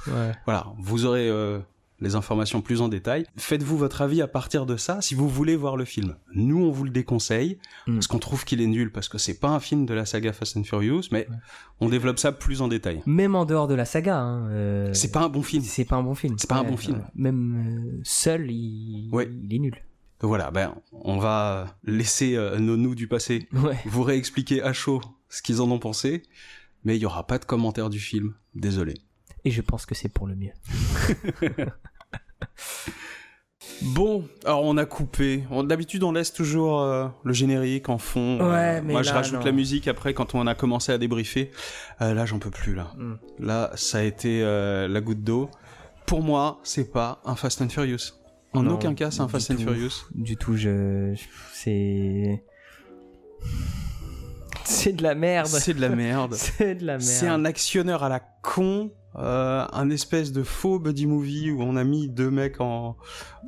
Ouais. 0.06 0.32
voilà, 0.44 0.66
vous 0.78 1.06
aurez 1.06 1.28
euh, 1.28 1.58
les 2.00 2.16
informations 2.16 2.60
plus 2.60 2.80
en 2.80 2.88
détail. 2.88 3.24
Faites-vous 3.36 3.78
votre 3.78 4.02
avis 4.02 4.20
à 4.20 4.26
partir 4.26 4.66
de 4.66 4.76
ça 4.76 5.00
si 5.00 5.14
vous 5.14 5.28
voulez 5.28 5.56
voir 5.56 5.76
le 5.76 5.84
film. 5.84 6.16
Nous, 6.34 6.62
on 6.62 6.70
vous 6.70 6.84
le 6.84 6.90
déconseille 6.90 7.58
Mm. 7.86 7.94
parce 7.94 8.06
qu'on 8.08 8.18
trouve 8.18 8.44
qu'il 8.44 8.60
est 8.60 8.66
nul 8.66 8.90
parce 8.92 9.08
que 9.08 9.16
c'est 9.18 9.38
pas 9.38 9.48
un 9.50 9.60
film 9.60 9.86
de 9.86 9.94
la 9.94 10.04
saga 10.04 10.32
Fast 10.32 10.56
and 10.56 10.64
Furious, 10.64 11.02
mais 11.12 11.26
Ouais. 11.30 11.36
on 11.80 11.88
développe 11.88 12.18
ça 12.18 12.32
plus 12.32 12.60
en 12.62 12.68
détail. 12.68 13.02
Même 13.06 13.34
en 13.34 13.44
dehors 13.44 13.68
de 13.68 13.74
la 13.74 13.84
saga. 13.84 14.18
Hein, 14.18 14.48
euh, 14.50 14.92
C'est 14.92 15.12
pas 15.12 15.20
un 15.22 15.28
bon 15.28 15.42
film. 15.42 15.62
C'est 15.62 15.84
pas 15.84 15.96
un 15.96 16.02
bon 16.02 16.14
film. 16.14 16.34
C'est 16.38 16.48
pas 16.48 16.56
un 16.56 16.64
bon 16.64 16.76
film. 16.76 17.04
Même 17.14 17.94
euh, 17.96 18.00
seul, 18.02 18.50
il, 18.50 19.08
Ouais. 19.12 19.30
il 19.42 19.54
est 19.54 19.58
nul. 19.58 19.74
Donc 20.20 20.28
voilà, 20.28 20.50
ben 20.50 20.74
on 20.92 21.18
va 21.18 21.76
laisser 21.84 22.34
euh, 22.36 22.58
nos 22.58 22.76
nous 22.76 22.94
du 22.94 23.08
passé 23.08 23.48
vous 23.84 24.02
réexpliquer 24.02 24.62
à 24.62 24.72
chaud 24.72 25.00
ce 25.28 25.42
qu'ils 25.42 25.60
en 25.60 25.70
ont 25.70 25.78
pensé, 25.78 26.22
mais 26.84 26.96
il 26.96 27.02
y 27.02 27.06
aura 27.06 27.26
pas 27.26 27.38
de 27.38 27.44
commentaire 27.44 27.90
du 27.90 27.98
film. 28.00 28.34
Désolé. 28.54 28.94
Et 29.44 29.50
je 29.50 29.60
pense 29.62 29.84
que 29.86 29.94
c'est 29.94 30.08
pour 30.08 30.26
le 30.26 30.34
mieux. 30.36 30.52
Bon, 33.82 34.24
alors 34.44 34.62
on 34.62 34.76
a 34.76 34.84
coupé. 34.84 35.42
D'habitude, 35.64 36.02
on 36.04 36.12
laisse 36.12 36.32
toujours 36.32 36.80
euh, 36.82 37.08
le 37.24 37.32
générique 37.32 37.88
en 37.88 37.98
fond. 37.98 38.38
Ouais, 38.38 38.76
Euh, 38.78 38.80
mais 38.84 38.92
moi, 38.92 39.02
je 39.02 39.08
là, 39.08 39.14
rajoute 39.16 39.38
non. 39.40 39.44
la 39.44 39.52
musique 39.52 39.88
après 39.88 40.14
quand 40.14 40.34
on 40.34 40.46
a 40.46 40.54
commencé 40.54 40.92
à 40.92 40.98
débriefer. 40.98 41.50
Euh, 42.00 42.14
là, 42.14 42.24
j'en 42.26 42.38
peux 42.38 42.50
plus 42.50 42.74
là. 42.74 42.92
Mm. 42.96 43.14
Là, 43.40 43.70
ça 43.74 43.98
a 43.98 44.02
été 44.02 44.42
la 44.42 45.00
goutte 45.00 45.22
d'eau. 45.24 45.50
Pour 46.06 46.22
moi, 46.22 46.60
c'est 46.62 46.92
pas 46.92 47.20
un 47.24 47.34
Fast 47.36 47.62
and 47.62 47.68
Furious. 47.70 48.12
En 48.52 48.62
Non, 48.62 48.74
aucun 48.74 48.94
cas, 48.94 49.10
c'est 49.10 49.20
un 49.22 49.28
Fast 49.28 49.50
and. 49.50 49.56
Furious. 49.56 50.04
Du 50.14 50.36
tout, 50.36 50.56
je. 50.56 51.14
je- 51.14 51.24
C'est. 51.52 52.44
C'est 54.64 54.92
de 54.92 55.02
la 55.02 55.14
merde. 55.14 55.46
C'est 55.48 55.74
de 55.74 55.80
la 55.80 55.88
merde. 55.88 56.34
C'est 56.38 56.74
de 56.76 56.84
la 56.86 56.92
merde. 56.92 57.02
C'est 57.02 57.28
un 57.28 57.44
actionneur 57.44 58.02
à 58.04 58.08
la 58.08 58.20
con, 58.20 58.92
euh, 59.16 59.64
un 59.72 59.90
espèce 59.90 60.32
de 60.32 60.42
faux 60.42 60.78
buddy 60.78 61.06
movie 61.06 61.50
où 61.50 61.62
on 61.62 61.76
a 61.76 61.84
mis 61.84 62.08
deux 62.08 62.30
mecs 62.30 62.60
en, 62.60 62.96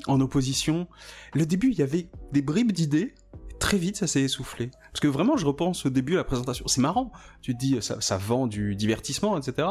opposition. 0.06 0.86
Le 1.34 1.46
début, 1.46 1.70
il 1.70 1.78
y 1.78 1.82
avait 1.82 2.08
des 2.32 2.42
bribes 2.42 2.72
d'idées. 2.72 3.14
Très 3.58 3.78
vite, 3.78 3.96
ça 3.96 4.06
s'est 4.06 4.20
essoufflé. 4.20 4.70
Parce 4.92 5.00
que 5.00 5.08
vraiment, 5.08 5.36
je 5.36 5.46
repense 5.46 5.86
au 5.86 5.90
début 5.90 6.12
de 6.12 6.18
la 6.18 6.24
présentation, 6.24 6.66
c'est 6.68 6.80
marrant. 6.80 7.10
Tu 7.40 7.54
te 7.54 7.58
dis, 7.58 7.78
ça, 7.80 8.00
ça 8.00 8.18
vend 8.18 8.46
du 8.46 8.76
divertissement, 8.76 9.36
etc. 9.36 9.66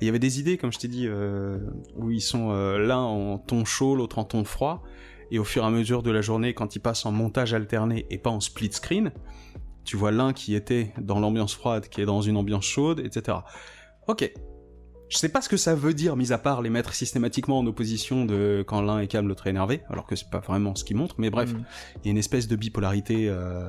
Et 0.00 0.02
il 0.02 0.06
y 0.06 0.08
avait 0.08 0.18
des 0.18 0.40
idées, 0.40 0.58
comme 0.58 0.72
je 0.72 0.78
t'ai 0.78 0.88
dit, 0.88 1.06
euh, 1.06 1.58
où 1.94 2.10
ils 2.10 2.20
sont 2.20 2.50
euh, 2.50 2.78
l'un 2.78 2.98
en 2.98 3.38
ton 3.38 3.64
chaud, 3.64 3.94
l'autre 3.94 4.18
en 4.18 4.24
ton 4.24 4.44
froid. 4.44 4.82
Et 5.30 5.38
au 5.38 5.44
fur 5.44 5.62
et 5.62 5.66
à 5.66 5.70
mesure 5.70 6.02
de 6.02 6.10
la 6.10 6.20
journée, 6.20 6.52
quand 6.52 6.74
ils 6.74 6.80
passent 6.80 7.06
en 7.06 7.12
montage 7.12 7.54
alterné 7.54 8.06
et 8.10 8.18
pas 8.18 8.30
en 8.30 8.40
split 8.40 8.72
screen, 8.72 9.12
tu 9.84 9.96
vois 9.96 10.10
l'un 10.10 10.32
qui 10.32 10.54
était 10.54 10.92
dans 11.00 11.20
l'ambiance 11.20 11.54
froide, 11.54 11.88
qui 11.88 12.00
est 12.00 12.06
dans 12.06 12.20
une 12.20 12.36
ambiance 12.36 12.64
chaude, 12.64 13.00
etc. 13.00 13.38
Ok, 14.06 14.32
je 15.08 15.18
sais 15.18 15.28
pas 15.28 15.40
ce 15.40 15.48
que 15.48 15.56
ça 15.56 15.74
veut 15.74 15.94
dire, 15.94 16.16
mis 16.16 16.32
à 16.32 16.38
part 16.38 16.60
les 16.62 16.70
mettre 16.70 16.92
systématiquement 16.94 17.58
en 17.58 17.66
opposition 17.66 18.24
de 18.24 18.64
quand 18.66 18.80
l'un 18.82 18.98
est 19.00 19.06
calme, 19.06 19.28
l'autre 19.28 19.46
est 19.46 19.50
énervé, 19.50 19.82
alors 19.88 20.06
que 20.06 20.16
c'est 20.16 20.28
pas 20.30 20.40
vraiment 20.40 20.74
ce 20.74 20.84
qui 20.84 20.94
montre, 20.94 21.14
mais 21.18 21.30
bref, 21.30 21.52
Mm. 21.52 21.64
il 21.96 22.06
y 22.06 22.08
a 22.08 22.10
une 22.12 22.18
espèce 22.18 22.48
de 22.48 22.56
bipolarité 22.56 23.28
euh, 23.28 23.68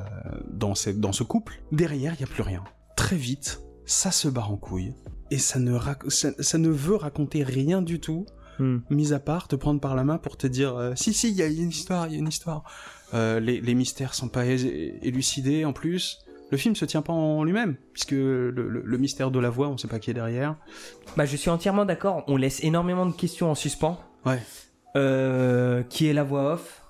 dans, 0.52 0.76
cette- 0.76 1.00
dans 1.00 1.12
ce 1.14 1.24
couple. 1.24 1.62
Derrière, 1.72 2.14
il 2.18 2.22
y 2.22 2.24
a 2.24 2.28
plus 2.28 2.44
rien. 2.44 2.64
Très 2.98 3.16
vite, 3.16 3.62
ça 3.86 4.12
se 4.12 4.28
barre 4.28 4.52
en 4.52 4.58
couille, 4.58 4.94
et 5.32 5.38
ça 5.38 5.60
ne, 5.60 5.78
ça, 6.10 6.30
ça 6.40 6.58
ne 6.58 6.70
veut 6.70 6.96
raconter 6.96 7.44
rien 7.44 7.82
du 7.82 8.00
tout, 8.00 8.26
Hmm. 8.62 8.80
mis 8.90 9.14
à 9.14 9.20
part 9.22 9.48
te 9.48 9.56
prendre 9.56 9.80
par 9.80 9.96
la 9.96 10.04
main 10.04 10.18
pour 10.18 10.36
te 10.36 10.46
dire 10.46 10.76
euh, 10.76 10.92
si 10.94 11.14
si 11.14 11.30
il 11.30 11.36
y 11.38 11.42
a 11.42 11.48
une 11.48 11.70
histoire 11.70 12.08
il 12.08 12.12
y 12.12 12.16
a 12.18 12.20
une 12.20 12.28
histoire 12.28 12.64
Euh, 13.14 13.40
les, 13.40 13.62
les 13.62 13.74
mystères 13.74 14.14
sont 14.14 14.28
pas 14.28 14.46
élucidés 14.46 15.64
en 15.66 15.72
plus 15.74 16.20
le 16.52 16.58
film 16.58 16.76
se 16.76 16.86
tient 16.86 17.02
pas 17.02 17.14
en 17.14 17.44
lui-même 17.44 17.76
puisque 17.94 18.12
le, 18.12 18.50
le- 18.52 18.82
le 18.84 18.98
mystère 18.98 19.30
de 19.32 19.40
la 19.40 19.50
voix 19.50 19.68
on 19.68 19.78
sait 19.78 19.88
pas 19.88 20.00
qui 20.00 20.10
est 20.12 20.14
derrière 20.16 20.56
Bah, 21.18 21.26
je 21.26 21.36
suis 21.36 21.50
entièrement 21.50 21.86
d'accord. 21.86 22.24
On 22.28 22.38
laisse 22.38 22.64
énormément 22.64 23.06
de 23.06 23.14
questions 23.14 23.52
en 23.52 23.56
suspens. 23.56 24.00
ouais 24.26 24.40
Euh, 24.96 25.84
qui 25.84 26.08
est 26.08 26.14
la 26.14 26.24
voix 26.24 26.54
off? 26.54 26.84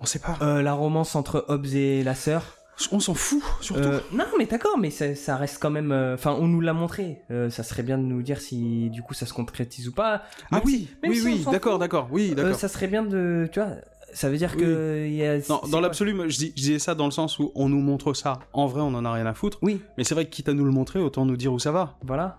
On 0.00 0.06
sait 0.06 0.18
pas 0.18 0.36
Euh, 0.42 0.62
La 0.62 0.72
romance 0.72 1.14
entre 1.14 1.44
Hobbs 1.48 1.74
et 1.74 2.02
la 2.02 2.14
sœur? 2.14 2.56
On 2.90 2.98
s'en 2.98 3.14
fout 3.14 3.40
surtout 3.60 3.82
Euh, 3.82 4.00
non, 4.12 4.24
mais 4.36 4.46
d'accord, 4.46 4.76
mais 4.78 4.90
ça, 4.90 5.14
ça 5.14 5.36
reste 5.36 5.58
quand 5.62 5.70
même. 5.70 5.92
euh, 5.92 6.14
Enfin, 6.14 6.36
on 6.40 6.48
nous 6.48 6.60
l'a 6.60 6.72
montré. 6.72 7.18
Euh, 7.30 7.48
ça 7.48 7.62
serait 7.62 7.84
bien 7.84 7.98
de 7.98 8.02
nous 8.02 8.20
dire 8.22 8.40
si 8.40 8.90
du 8.90 9.00
coup 9.00 9.14
ça 9.14 9.26
se 9.26 9.32
concrétise 9.32 9.86
ou 9.86 9.92
pas. 9.92 10.22
ah 10.50 10.60
oui 10.64 10.88
oui 11.04 11.16
si 11.16 11.24
oui 11.26 11.44
d'accord 11.52 11.78
d'accord 11.78 12.08
oui 12.10 12.30
euh, 12.32 12.34
d'accord 12.34 12.58
ça 12.58 12.66
serait 12.66 12.88
bien 12.88 13.04
de. 13.04 13.48
Tu 13.52 13.60
vois, 13.60 13.76
ça 14.14 14.30
veut 14.30 14.38
dire 14.38 14.52
Oui. 14.56 14.62
que. 14.62 15.04
il 15.06 15.14
Y 15.14 15.24
a, 15.26 15.38
Non, 15.50 15.60
dans 15.70 15.80
l'absolu, 15.80 16.14
je, 16.30 16.38
dis, 16.38 16.46
je 16.56 16.62
disais 16.62 16.78
ça 16.78 16.94
dans 16.94 17.04
le 17.04 17.10
sens 17.10 17.38
où 17.38 17.52
on 17.54 17.68
nous 17.68 17.80
montre 17.80 18.14
ça. 18.14 18.38
En 18.54 18.66
vrai, 18.66 18.80
on 18.80 18.94
en 18.94 19.04
a 19.04 19.12
rien 19.12 19.26
à 19.26 19.34
foutre. 19.34 19.58
Oui, 19.60 19.82
Mais 19.98 20.04
c'est 20.04 20.14
vrai 20.14 20.24
que 20.24 20.30
quitte 20.30 20.48
à 20.48 20.54
nous 20.54 20.64
le 20.64 20.70
montrer, 20.70 20.98
autant 21.00 21.26
nous 21.26 21.36
dire 21.36 21.52
où 21.52 21.58
ça 21.58 21.72
va. 21.72 21.98
voilà. 22.02 22.38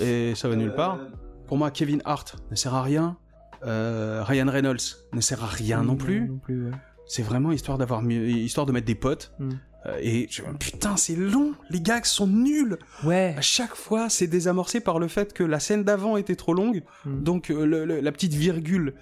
Et 0.00 0.34
ça 0.34 0.48
va 0.48 0.56
nulle 0.56 0.74
part. 0.74 0.98
Pour 1.46 1.58
moi, 1.58 1.70
Kevin 1.70 2.00
Hart 2.04 2.36
ne 2.50 2.56
sert 2.56 2.74
à 2.74 2.82
rien. 2.82 3.16
Euh, 3.64 4.22
Ryan 4.24 4.46
Reynolds 4.50 4.78
ne 5.12 5.20
sert 5.20 5.42
à 5.42 5.46
rien 5.46 5.82
non 5.82 5.96
plus. 5.96 6.28
Non 6.28 6.38
plus, 6.38 6.66
ouais. 6.66 6.70
C'est 7.06 7.22
vraiment 7.22 7.52
histoire 7.52 7.78
d'avoir 7.78 8.02
mieux- 8.02 8.28
histoire 8.28 8.66
de 8.66 8.72
mettre 8.72 8.86
des 8.86 8.94
potes. 8.96 9.32
Mm. 9.38 9.50
Euh, 9.86 9.96
et 10.02 10.26
je- 10.30 10.42
putain, 10.58 10.96
c'est 10.96 11.14
long. 11.16 11.52
Les 11.70 11.80
gags 11.80 12.04
sont 12.04 12.26
nuls. 12.26 12.76
Ouais. 13.04 13.34
À 13.38 13.40
chaque 13.40 13.74
fois, 13.76 14.08
c'est 14.10 14.26
désamorcé 14.26 14.80
par 14.80 14.98
le 14.98 15.06
fait 15.08 15.32
que 15.32 15.44
la 15.44 15.60
scène 15.60 15.84
d'avant 15.84 16.16
était 16.16 16.34
trop 16.36 16.52
longue. 16.52 16.82
Mm. 17.04 17.22
Donc 17.22 17.50
euh, 17.50 17.64
le- 17.64 17.84
le- 17.84 18.00
la 18.00 18.12
petite 18.12 18.34
virgule 18.34 18.94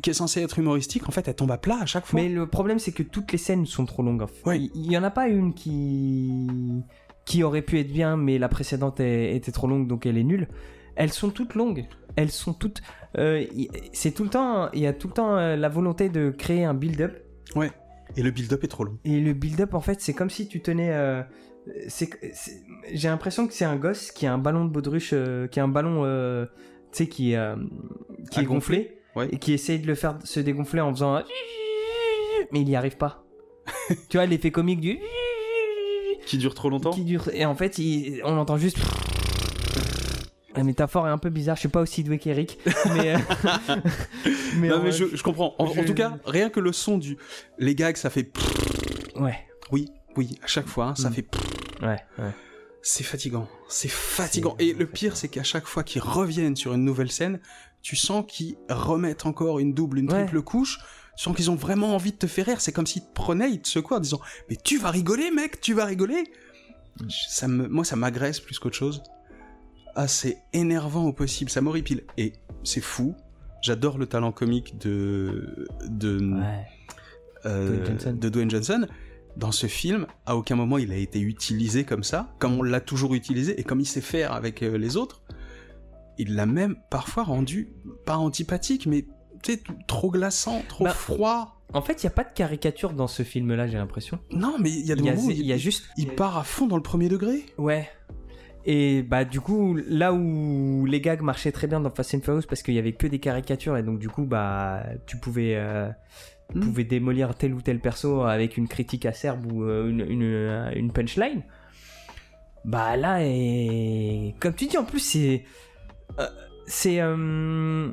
qui 0.00 0.10
est 0.10 0.14
censée 0.14 0.42
être 0.42 0.58
humoristique, 0.58 1.08
en 1.08 1.12
fait, 1.12 1.28
elle 1.28 1.34
tombe 1.34 1.50
à 1.50 1.58
plat 1.58 1.78
à 1.80 1.86
chaque 1.86 2.06
fois. 2.06 2.20
Mais 2.20 2.28
le 2.28 2.46
problème, 2.46 2.78
c'est 2.78 2.92
que 2.92 3.02
toutes 3.02 3.32
les 3.32 3.38
scènes 3.38 3.66
sont 3.66 3.84
trop 3.84 4.02
longues. 4.02 4.24
Ouais. 4.46 4.58
Il 4.58 4.70
il 4.74 4.92
y 4.92 4.96
en 4.96 5.02
a 5.02 5.10
pas 5.10 5.28
une 5.28 5.54
qui 5.54 6.46
qui 7.24 7.42
aurait 7.42 7.62
pu 7.62 7.78
être 7.78 7.92
bien, 7.92 8.16
mais 8.16 8.38
la 8.38 8.48
précédente 8.48 9.00
était 9.00 9.52
trop 9.52 9.66
longue, 9.66 9.86
donc 9.86 10.06
elle 10.06 10.18
est 10.18 10.24
nulle. 10.24 10.48
Elles 10.96 11.12
sont 11.12 11.30
toutes 11.30 11.54
longues. 11.54 11.86
Elles 12.16 12.30
sont 12.30 12.52
toutes. 12.52 12.82
euh, 13.18 13.44
c'est 13.92 14.12
tout 14.12 14.24
le 14.24 14.30
temps. 14.30 14.70
Il 14.72 14.80
y 14.80 14.86
a 14.86 14.92
tout 14.92 15.08
le 15.08 15.14
temps 15.14 15.36
euh, 15.36 15.56
la 15.56 15.68
volonté 15.68 16.08
de 16.08 16.30
créer 16.30 16.64
un 16.64 16.74
build-up. 16.74 17.16
Ouais. 17.54 17.70
Et 18.16 18.22
le 18.22 18.30
build-up 18.30 18.62
est 18.64 18.68
trop 18.68 18.84
long. 18.84 18.98
Et 19.04 19.20
le 19.20 19.32
build-up, 19.32 19.74
en 19.74 19.80
fait, 19.80 20.00
c'est 20.00 20.12
comme 20.12 20.30
si 20.30 20.48
tu 20.48 20.60
tenais. 20.60 20.90
euh, 20.92 21.22
c'est, 21.88 22.10
j'ai 22.92 23.08
l'impression 23.08 23.46
que 23.46 23.54
c'est 23.54 23.64
un 23.64 23.76
gosse 23.76 24.10
qui 24.10 24.26
a 24.26 24.34
un 24.34 24.38
ballon 24.38 24.64
de 24.64 24.70
baudruche, 24.70 25.10
euh, 25.12 25.46
qui 25.46 25.60
a 25.60 25.64
un 25.64 25.68
ballon, 25.68 26.02
tu 26.90 27.04
sais, 27.04 27.06
qui, 27.08 27.32
est 27.32 28.44
gonflé, 28.44 28.98
Ouais. 29.14 29.28
et 29.30 29.38
qui 29.38 29.52
essaye 29.52 29.78
de 29.78 29.86
le 29.86 29.94
faire 29.94 30.18
se 30.24 30.40
dégonfler 30.40 30.80
en 30.80 30.92
faisant. 30.92 31.14
un 31.16 31.24
Mais 32.52 32.60
il 32.60 32.66
n'y 32.66 32.76
arrive 32.76 32.96
pas. 32.96 33.24
tu 34.08 34.16
vois, 34.16 34.26
l'effet 34.26 34.50
comique 34.50 34.80
du. 34.80 34.98
Qui 36.26 36.38
dure 36.38 36.54
trop 36.54 36.70
longtemps. 36.70 36.90
Qui 36.92 37.02
dure. 37.04 37.28
Et 37.32 37.44
en 37.44 37.54
fait, 37.56 37.78
il- 37.78 38.20
on 38.24 38.36
entend 38.38 38.56
juste. 38.56 38.78
La 40.54 40.62
métaphore 40.64 41.06
est 41.08 41.10
un 41.10 41.18
peu 41.18 41.30
bizarre, 41.30 41.56
je 41.56 41.60
suis 41.60 41.68
pas 41.68 41.80
aussi 41.80 42.04
doué 42.04 42.18
qu'Eric, 42.18 42.58
mais. 42.94 43.14
euh, 43.14 43.18
mais 44.58 44.68
non, 44.68 44.82
mais 44.82 44.92
je, 44.92 45.16
je 45.16 45.22
comprends. 45.22 45.54
En, 45.58 45.66
tout 45.66 45.94
cas, 45.94 46.18
rien 46.26 46.50
que 46.50 46.60
le 46.60 46.72
son 46.72 46.98
du. 46.98 47.16
Les 47.58 47.74
gags, 47.74 47.96
ça 47.96 48.10
fait. 48.10 48.30
Ouais, 49.16 49.38
Oui, 49.72 49.88
oui, 50.16 50.38
à 50.42 50.46
chaque 50.46 50.66
fois, 50.66 50.88
hein, 50.88 50.94
ça 50.94 51.08
Mm. 51.08 51.14
fait. 51.14 51.26
ouais, 51.82 51.96
ouais. 52.18 52.30
C'est 52.82 53.04
fatigant. 53.04 53.48
C'est 53.68 53.90
fatigant. 53.90 54.56
Et 54.58 54.72
le 54.72 54.86
pire, 54.86 55.16
c'est 55.16 55.28
qu'à 55.28 55.44
chaque 55.44 55.66
fois 55.66 55.84
qu'ils 55.84 56.02
reviennent 56.02 56.56
sur 56.56 56.74
une 56.74 56.84
nouvelle 56.84 57.10
scène, 57.12 57.38
tu 57.80 57.94
sens 57.96 58.24
qu'ils 58.26 58.56
remettent 58.68 59.24
encore 59.26 59.58
une 59.60 59.72
double, 59.72 59.98
une 60.00 60.12
Ouais. 60.12 60.24
triple 60.24 60.42
couche. 60.42 60.78
Tu 61.16 61.24
sens 61.24 61.36
qu'ils 61.36 61.50
ont 61.50 61.54
vraiment 61.56 61.94
envie 61.94 62.10
de 62.12 62.16
te 62.16 62.26
faire 62.26 62.46
rire. 62.46 62.60
C'est 62.60 62.72
comme 62.72 62.86
s'ils 62.86 63.02
te 63.04 63.12
prenaient, 63.12 63.50
ils 63.50 63.60
te 63.60 63.68
secouaient 63.68 63.96
en 63.98 64.00
disant 64.00 64.20
Mais 64.48 64.56
tu 64.56 64.78
vas 64.78 64.90
rigoler, 64.90 65.30
mec, 65.30 65.60
tu 65.60 65.74
vas 65.74 65.84
rigoler. 65.84 66.24
Ça 67.08 67.48
me, 67.48 67.68
moi, 67.68 67.84
ça 67.84 67.96
m'agresse 67.96 68.40
plus 68.40 68.58
qu'autre 68.58 68.76
chose. 68.76 69.02
Ah, 69.94 70.08
c'est 70.08 70.38
énervant 70.52 71.04
au 71.04 71.12
possible, 71.12 71.50
ça 71.50 71.60
m'horripile. 71.60 72.02
Et 72.16 72.32
c'est 72.64 72.80
fou. 72.80 73.14
J'adore 73.62 73.98
le 73.98 74.06
talent 74.06 74.32
comique 74.32 74.78
de. 74.78 75.68
de 75.88 76.18
ouais. 76.18 76.66
euh, 77.46 77.68
Dwayne 77.68 77.86
Johnson. 77.86 78.18
de 78.20 78.28
Dwayne 78.28 78.50
Johnson. 78.50 78.86
Dans 79.36 79.52
ce 79.52 79.66
film, 79.66 80.06
à 80.26 80.36
aucun 80.36 80.56
moment 80.56 80.78
il 80.78 80.92
a 80.92 80.96
été 80.96 81.20
utilisé 81.20 81.84
comme 81.84 82.04
ça, 82.04 82.34
comme 82.38 82.58
on 82.58 82.62
l'a 82.62 82.80
toujours 82.80 83.14
utilisé 83.14 83.58
et 83.58 83.64
comme 83.64 83.80
il 83.80 83.86
sait 83.86 84.00
faire 84.02 84.32
avec 84.32 84.62
euh, 84.62 84.76
les 84.76 84.96
autres. 84.96 85.22
Il 86.18 86.34
l'a 86.34 86.46
même 86.46 86.76
parfois 86.90 87.22
rendu 87.24 87.72
pas 88.04 88.16
antipathique, 88.18 88.86
mais 88.86 89.06
trop 89.86 90.10
glaçant, 90.10 90.62
trop 90.68 90.84
Bah, 90.84 90.90
froid. 90.90 91.62
En 91.72 91.80
fait, 91.80 92.02
il 92.02 92.04
y 92.04 92.06
a 92.06 92.10
pas 92.10 92.24
de 92.24 92.32
caricature 92.34 92.92
dans 92.92 93.06
ce 93.06 93.22
film-là, 93.22 93.66
j'ai 93.66 93.78
l'impression. 93.78 94.18
Non, 94.30 94.56
mais 94.60 94.70
il 94.70 94.86
y 94.86 94.92
a 94.92 94.94
des 94.94 95.02
y 95.04 95.08
a, 95.08 95.14
moments 95.14 95.28
où 95.28 95.30
il 95.30 95.46
y 95.46 95.52
a 95.52 95.56
juste. 95.56 95.84
il 95.96 96.14
part 96.14 96.36
à 96.36 96.44
fond 96.44 96.66
dans 96.66 96.76
le 96.76 96.82
premier 96.82 97.08
degré. 97.08 97.46
Ouais. 97.56 97.88
Et 98.64 99.02
bah 99.02 99.24
du 99.24 99.40
coup 99.40 99.76
là 99.88 100.12
où 100.12 100.86
les 100.86 101.00
gags 101.00 101.20
marchaient 101.22 101.50
très 101.50 101.66
bien 101.66 101.80
dans 101.80 101.90
Fast 101.90 102.14
and 102.14 102.20
Furious 102.20 102.42
parce 102.48 102.62
qu'il 102.62 102.74
y 102.74 102.78
avait 102.78 102.92
que 102.92 103.08
des 103.08 103.18
caricatures 103.18 103.76
et 103.76 103.82
donc 103.82 103.98
du 103.98 104.08
coup 104.08 104.24
bah 104.24 104.84
tu 105.04 105.16
pouvais 105.16 105.56
euh, 105.56 105.88
tu 106.52 106.58
Hmm. 106.58 106.60
pouvais 106.60 106.84
démolir 106.84 107.34
tel 107.34 107.54
ou 107.54 107.60
tel 107.62 107.80
perso 107.80 108.22
avec 108.22 108.56
une 108.56 108.68
critique 108.68 109.06
acerbe 109.06 109.50
ou 109.50 109.64
euh, 109.64 109.88
une, 109.88 110.00
une, 110.00 110.22
euh, 110.22 110.70
une 110.74 110.92
punchline. 110.92 111.42
Bah 112.64 112.96
là 112.96 113.18
et 113.22 114.34
comme 114.38 114.54
tu 114.54 114.66
dis 114.66 114.78
en 114.78 114.84
plus 114.84 115.00
c'est 115.00 115.44
euh, 116.20 116.28
c'est 116.66 117.00
euh, 117.00 117.90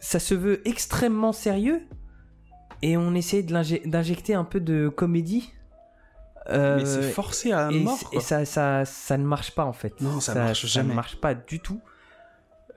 ça 0.00 0.18
se 0.18 0.34
veut 0.34 0.60
extrêmement 0.68 1.32
sérieux 1.32 1.80
et 2.82 2.96
on 2.98 3.14
essaie 3.14 3.42
d'injecter 3.42 4.34
un 4.34 4.44
peu 4.44 4.60
de 4.60 4.88
comédie. 4.88 5.50
Euh, 6.50 6.76
mais 6.76 6.84
c'est 6.84 7.10
forcé 7.10 7.52
à 7.52 7.70
et, 7.72 7.80
mort. 7.80 7.98
quoi. 8.00 8.18
et 8.18 8.20
ça, 8.20 8.44
ça, 8.44 8.84
ça 8.84 9.16
ne 9.16 9.24
marche 9.24 9.52
pas 9.54 9.64
en 9.64 9.72
fait. 9.72 9.98
Non, 10.02 10.20
ça 10.20 10.34
marche 10.34 10.66
jamais. 10.66 10.90
ne 10.90 10.94
marche 10.94 11.16
pas 11.16 11.34
du 11.34 11.58
tout. 11.60 11.80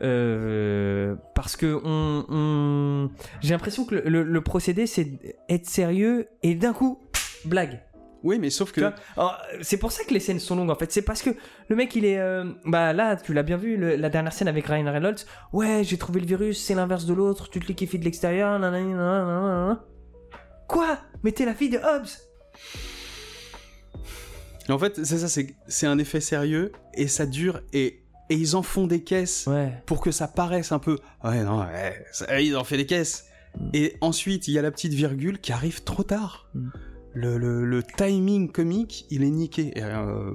Euh, 0.02 1.16
parce 1.34 1.56
que 1.56 1.80
on, 1.84 2.26
on- 2.30 3.10
j'ai 3.42 3.54
l'impression 3.54 3.84
que 3.86 3.96
le, 3.96 4.02
le- 4.10 4.24
le 4.24 4.42
procédé 4.42 4.86
c'est 4.86 5.08
être 5.50 5.66
sérieux 5.66 6.28
et 6.44 6.54
d'un 6.56 6.74
coup 6.74 7.00
blague. 7.46 7.82
Oui, 8.24 8.40
mais 8.40 8.50
sauf 8.50 8.72
que 8.72 8.82
C'est 9.62 9.78
pour 9.78 9.92
ça 9.92 10.04
que 10.04 10.14
les 10.14 10.20
scènes 10.20 10.40
sont 10.40 10.56
longues 10.56 10.70
en 10.72 10.76
fait. 10.76 10.92
C'est 10.92 11.02
parce 11.04 11.22
que 11.22 11.30
le 11.70 11.76
mec 11.76 11.96
il 11.96 12.04
est. 12.06 12.18
euh, 12.20 12.46
bah 12.66 12.92
là, 12.94 13.16
tu 13.16 13.34
l'as 13.34 13.44
bien 13.44 13.58
vu, 13.58 13.78
le- 13.78 13.96
la 13.96 14.10
dernière 14.10 14.34
scène 14.34 14.48
avec 14.48 14.66
Ryan 14.68 14.92
Reynolds. 14.92 15.26
Ouais, 15.54 15.84
j'ai 15.84 15.98
trouvé 15.98 16.20
le 16.20 16.26
virus, 16.26 16.62
c'est 16.64 16.76
l'inverse 16.76 17.06
de 17.06 17.14
l'autre, 17.14 17.50
tu 17.50 17.60
te 17.60 17.68
liquéfies 17.68 18.00
de 18.00 18.04
l'extérieur. 18.06 18.60
Quoi? 20.68 20.98
Mais 21.24 21.32
t'es 21.32 21.46
la 21.46 21.54
fille 21.54 21.70
de 21.70 21.78
Hobbs 21.78 22.10
en 24.70 24.78
fait, 24.78 25.06
c'est 25.06 25.18
ça, 25.20 25.30
c'est 25.30 25.56
c'est 25.68 25.88
un 25.88 25.98
effet 25.98 26.20
sérieux 26.20 26.74
et 26.94 27.08
ça 27.08 27.26
dure 27.26 27.62
et 27.72 28.04
et 28.30 28.36
ils 28.36 28.56
en 28.56 28.62
font 28.64 28.88
des 28.88 29.04
caisses. 29.04 29.46
Ouais. 29.48 29.72
pour 29.86 30.02
que 30.02 30.12
ça 30.12 30.28
paraisse 30.28 30.72
un 30.72 30.80
peu. 30.80 30.98
Ouais, 31.24 31.44
non, 31.44 31.60
ouais, 31.60 32.06
ça- 32.12 32.40
ils 32.42 32.56
ont 32.58 32.64
fait 32.64 32.78
des 32.78 32.86
caisses. 32.86 33.26
Mm. 33.60 33.70
Et 33.74 33.96
ensuite, 34.02 34.48
il 34.48 34.54
y 34.54 34.60
a 34.60 34.62
la 34.62 34.72
petite 34.72 34.94
virgule 34.94 35.40
qui 35.40 35.52
arrive 35.52 35.84
trop 35.84 36.04
tard. 36.04 36.50
Mm. 36.54 36.70
Le, 37.14 37.38
le- 37.38 37.66
le 37.66 37.82
timing 37.84 38.52
comique, 38.52 39.06
il 39.10 39.24
est 39.24 39.30
niqué. 39.32 39.72
Et, 39.78 39.82
euh, 39.84 40.32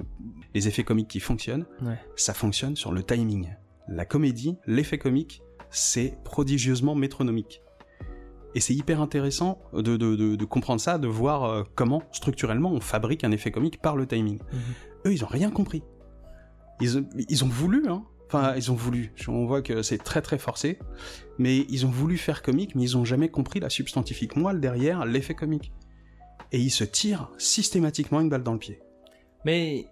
les 0.53 0.67
effets 0.67 0.83
comiques 0.83 1.07
qui 1.07 1.19
fonctionnent, 1.21 1.65
Ouais. 1.81 1.97
ça 2.15 2.33
fonctionne 2.33 2.75
sur 2.75 2.91
le 2.91 3.03
timing. 3.03 3.49
La 3.87 4.05
comédie, 4.05 4.57
l'effet 4.67 4.97
comique, 4.97 5.41
c'est 5.69 6.17
prodigieusement 6.25 6.95
métronomique. 6.95 7.61
Et 8.55 8.59
c'est 8.59 8.73
hyper 8.75 9.01
intéressant 9.01 9.61
de, 9.73 9.81
de- 9.81 10.15
de- 10.15 10.35
de 10.35 10.45
comprendre 10.45 10.79
ça, 10.81 10.97
de 10.99 11.07
voir 11.07 11.43
euh, 11.45 11.63
comment, 11.75 12.03
structurellement, 12.11 12.71
on 12.71 12.79
fabrique 12.81 13.23
un 13.23 13.31
effet 13.31 13.49
comique 13.51 13.81
par 13.81 13.95
le 13.95 14.05
timing. 14.05 14.39
Mhm. 14.51 14.59
Eux, 15.07 15.13
ils 15.13 15.23
ont 15.23 15.27
rien 15.27 15.49
compris. 15.49 15.83
Ils, 16.81 16.97
ont- 17.43 17.47
voulu, 17.47 17.87
hein. 17.87 18.03
Enfin, 18.27 18.55
ils 18.55 18.71
ont 18.71 18.75
voulu. 18.75 19.13
On 19.27 19.45
voit 19.45 19.61
que 19.61 19.81
c'est 19.83 19.97
très 19.99 20.21
très 20.21 20.37
forcé. 20.39 20.79
Mais 21.37 21.65
ils 21.69 21.85
ont 21.85 21.89
voulu 21.89 22.17
faire 22.17 22.41
comique, 22.41 22.75
mais 22.75 22.81
ils 22.83 22.97
ont 22.97 23.05
jamais 23.05 23.29
compris 23.29 23.59
la 23.59 23.69
substantifique 23.69 24.35
moelle 24.35 24.59
derrière 24.59 25.05
l'effet 25.05 25.35
comique. 25.35 25.71
Et 26.51 26.59
ils 26.59 26.71
se 26.71 26.83
tirent 26.83 27.31
systématiquement 27.37 28.21
une 28.21 28.29
balle 28.29 28.43
dans 28.43 28.53
le 28.53 28.59
pied. 28.59 28.79
Mais 29.45 29.85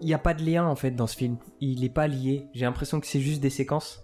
il 0.00 0.06
n'y 0.06 0.14
a 0.14 0.18
pas 0.18 0.34
de 0.34 0.44
lien 0.44 0.66
en 0.66 0.76
fait 0.76 0.92
dans 0.92 1.06
ce 1.06 1.16
film. 1.16 1.36
Il 1.60 1.80
n'est 1.80 1.88
pas 1.90 2.06
lié. 2.08 2.46
J'ai 2.54 2.64
l'impression 2.64 3.00
que 3.00 3.06
c'est 3.06 3.20
juste 3.20 3.40
des 3.40 3.50
séquences. 3.50 4.02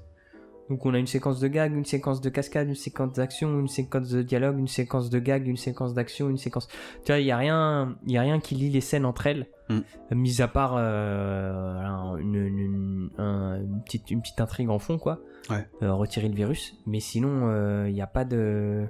Donc 0.68 0.84
on 0.84 0.94
a 0.94 0.98
une 0.98 1.06
séquence 1.06 1.38
de 1.38 1.46
gag, 1.48 1.72
une 1.72 1.84
séquence 1.84 2.20
de 2.20 2.28
cascade, 2.28 2.68
une 2.68 2.74
séquence 2.74 3.12
d'action, 3.12 3.60
une 3.60 3.68
séquence 3.68 4.08
de 4.08 4.22
dialogue, 4.22 4.58
une 4.58 4.66
séquence 4.66 5.10
de 5.10 5.18
gag, 5.20 5.46
une 5.46 5.56
séquence 5.56 5.94
d'action, 5.94 6.28
une 6.28 6.38
séquence. 6.38 6.66
Tu 7.04 7.12
vois, 7.12 7.20
il 7.20 7.26
y 7.26 7.30
a 7.30 7.36
rien, 7.36 7.96
il 8.04 8.12
y 8.12 8.18
a 8.18 8.22
rien 8.22 8.40
qui 8.40 8.56
lie 8.56 8.70
les 8.70 8.80
scènes 8.80 9.04
entre 9.04 9.26
elles, 9.28 9.46
Mm. 9.68 9.80
mis 10.12 10.42
à 10.42 10.48
part 10.48 10.74
euh, 10.76 12.16
une, 12.18 12.34
une- 12.34 13.10
un- 13.18 13.60
une 13.60 13.82
petite, 13.84 14.10
une 14.10 14.20
petite 14.22 14.40
intrigue 14.40 14.68
en 14.70 14.78
fond 14.78 14.98
quoi. 14.98 15.20
Ouais. 15.50 15.66
Euh, 15.82 15.92
retirer 15.92 16.28
le 16.28 16.34
virus. 16.34 16.74
Mais 16.86 16.98
sinon, 17.00 17.48
euh, 17.48 17.86
il 17.88 17.94
n'y 17.94 18.02
a 18.02 18.06
pas 18.08 18.24
de, 18.24 18.86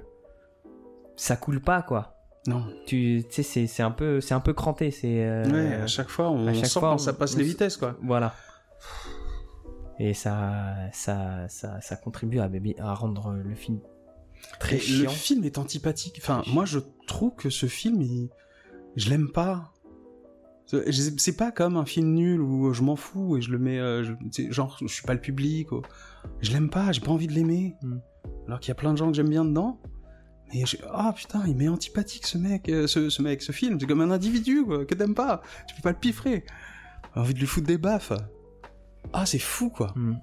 ça 1.15 1.35
coule 1.35 1.61
pas 1.61 1.81
quoi. 1.83 2.15
Non. 2.47 2.63
Tu 2.85 3.23
sais, 3.29 3.43
c'est 3.43 3.83
un 3.83 3.91
peu, 3.91 4.21
c'est 4.21 4.33
un 4.33 4.39
peu 4.39 4.53
cranté. 4.53 4.89
C'est. 4.89 5.25
euh, 5.27 5.43
ouais, 5.51 5.73
à 5.75 5.87
chaque 5.87 6.07
fois, 6.09 6.29
on 6.31 6.51
chaque 6.53 6.65
sent 6.67 6.79
fois, 6.79 6.91
quand 6.91 6.97
ça 6.97 7.13
passe 7.13 7.35
on- 7.35 7.39
les 7.39 7.43
vitesses, 7.43 7.75
quoi. 7.77 7.97
Voilà. 8.01 8.33
Et 9.99 10.13
ça, 10.13 10.75
ça, 10.93 11.47
ça, 11.49 11.81
ça 11.81 11.95
contribue 11.95 12.39
à, 12.39 12.49
à 12.79 12.93
rendre 12.93 13.31
le 13.33 13.55
film 13.55 13.79
très 14.59 14.75
Et 14.75 14.79
chiant. 14.79 15.03
le 15.03 15.09
film 15.09 15.43
est 15.43 15.57
antipathique. 15.57 16.19
Enfin, 16.21 16.43
moi, 16.47 16.65
je 16.65 16.79
trouve 17.07 17.33
que 17.35 17.49
ce 17.49 17.65
film, 17.65 18.01
il- 18.01 18.29
je 18.95 19.09
l'aime 19.09 19.29
pas. 19.31 19.73
C'est 20.91 21.37
pas 21.37 21.51
comme 21.51 21.77
un 21.77 21.85
film 21.85 22.13
nul 22.13 22.41
où 22.41 22.73
je 22.73 22.81
m'en 22.83 22.95
fous 22.97 23.37
et 23.37 23.41
je 23.41 23.51
le 23.51 23.57
mets, 23.57 23.79
euh, 23.79 24.03
je- 24.03 24.51
genre, 24.51 24.77
je 24.81 24.87
suis 24.87 25.03
pas 25.03 25.13
le 25.13 25.21
public. 25.21 25.71
ou- 25.71 25.81
Je 26.41 26.51
l'aime 26.51 26.69
pas, 26.69 26.91
j'ai 26.91 26.99
pas 27.01 27.11
envie 27.11 27.27
de 27.27 27.33
l'aimer. 27.33 27.75
Mm. 27.81 27.97
Alors 28.47 28.59
qu'il 28.59 28.67
y 28.69 28.71
a 28.71 28.75
plein 28.75 28.91
de 28.91 28.97
gens 28.97 29.07
que 29.07 29.13
j'aime 29.15 29.29
bien 29.29 29.45
dedans. 29.45 29.79
Mais 30.53 30.65
je- 30.65 30.77
ah 30.91 31.13
putain, 31.15 31.43
il 31.47 31.55
m'est 31.55 31.67
antipathique 31.69 32.25
ce 32.27 32.37
mec, 32.37 32.67
euh, 32.69 32.85
ce, 32.85 33.09
ce 33.09 33.21
mec, 33.21 33.41
ce 33.41 33.51
film. 33.53 33.79
C'est 33.79 33.85
comme 33.87 34.01
un 34.01 34.11
individu 34.11 34.63
quoi, 34.65 34.85
que 34.85 34.93
t'aimes 34.93 35.15
pas. 35.15 35.41
Tu 35.67 35.75
peux 35.75 35.81
pas 35.81 35.91
le 35.91 35.97
piffrer. 35.99 36.43
J'ai 37.15 37.21
envie 37.21 37.33
de 37.33 37.39
lui 37.39 37.47
foutre 37.47 37.67
des 37.67 37.77
baffes. 37.77 38.11
Ah, 39.13 39.25
c'est 39.25 39.39
fou 39.39 39.69
quoi. 39.69 39.93
Mm. 39.95 40.13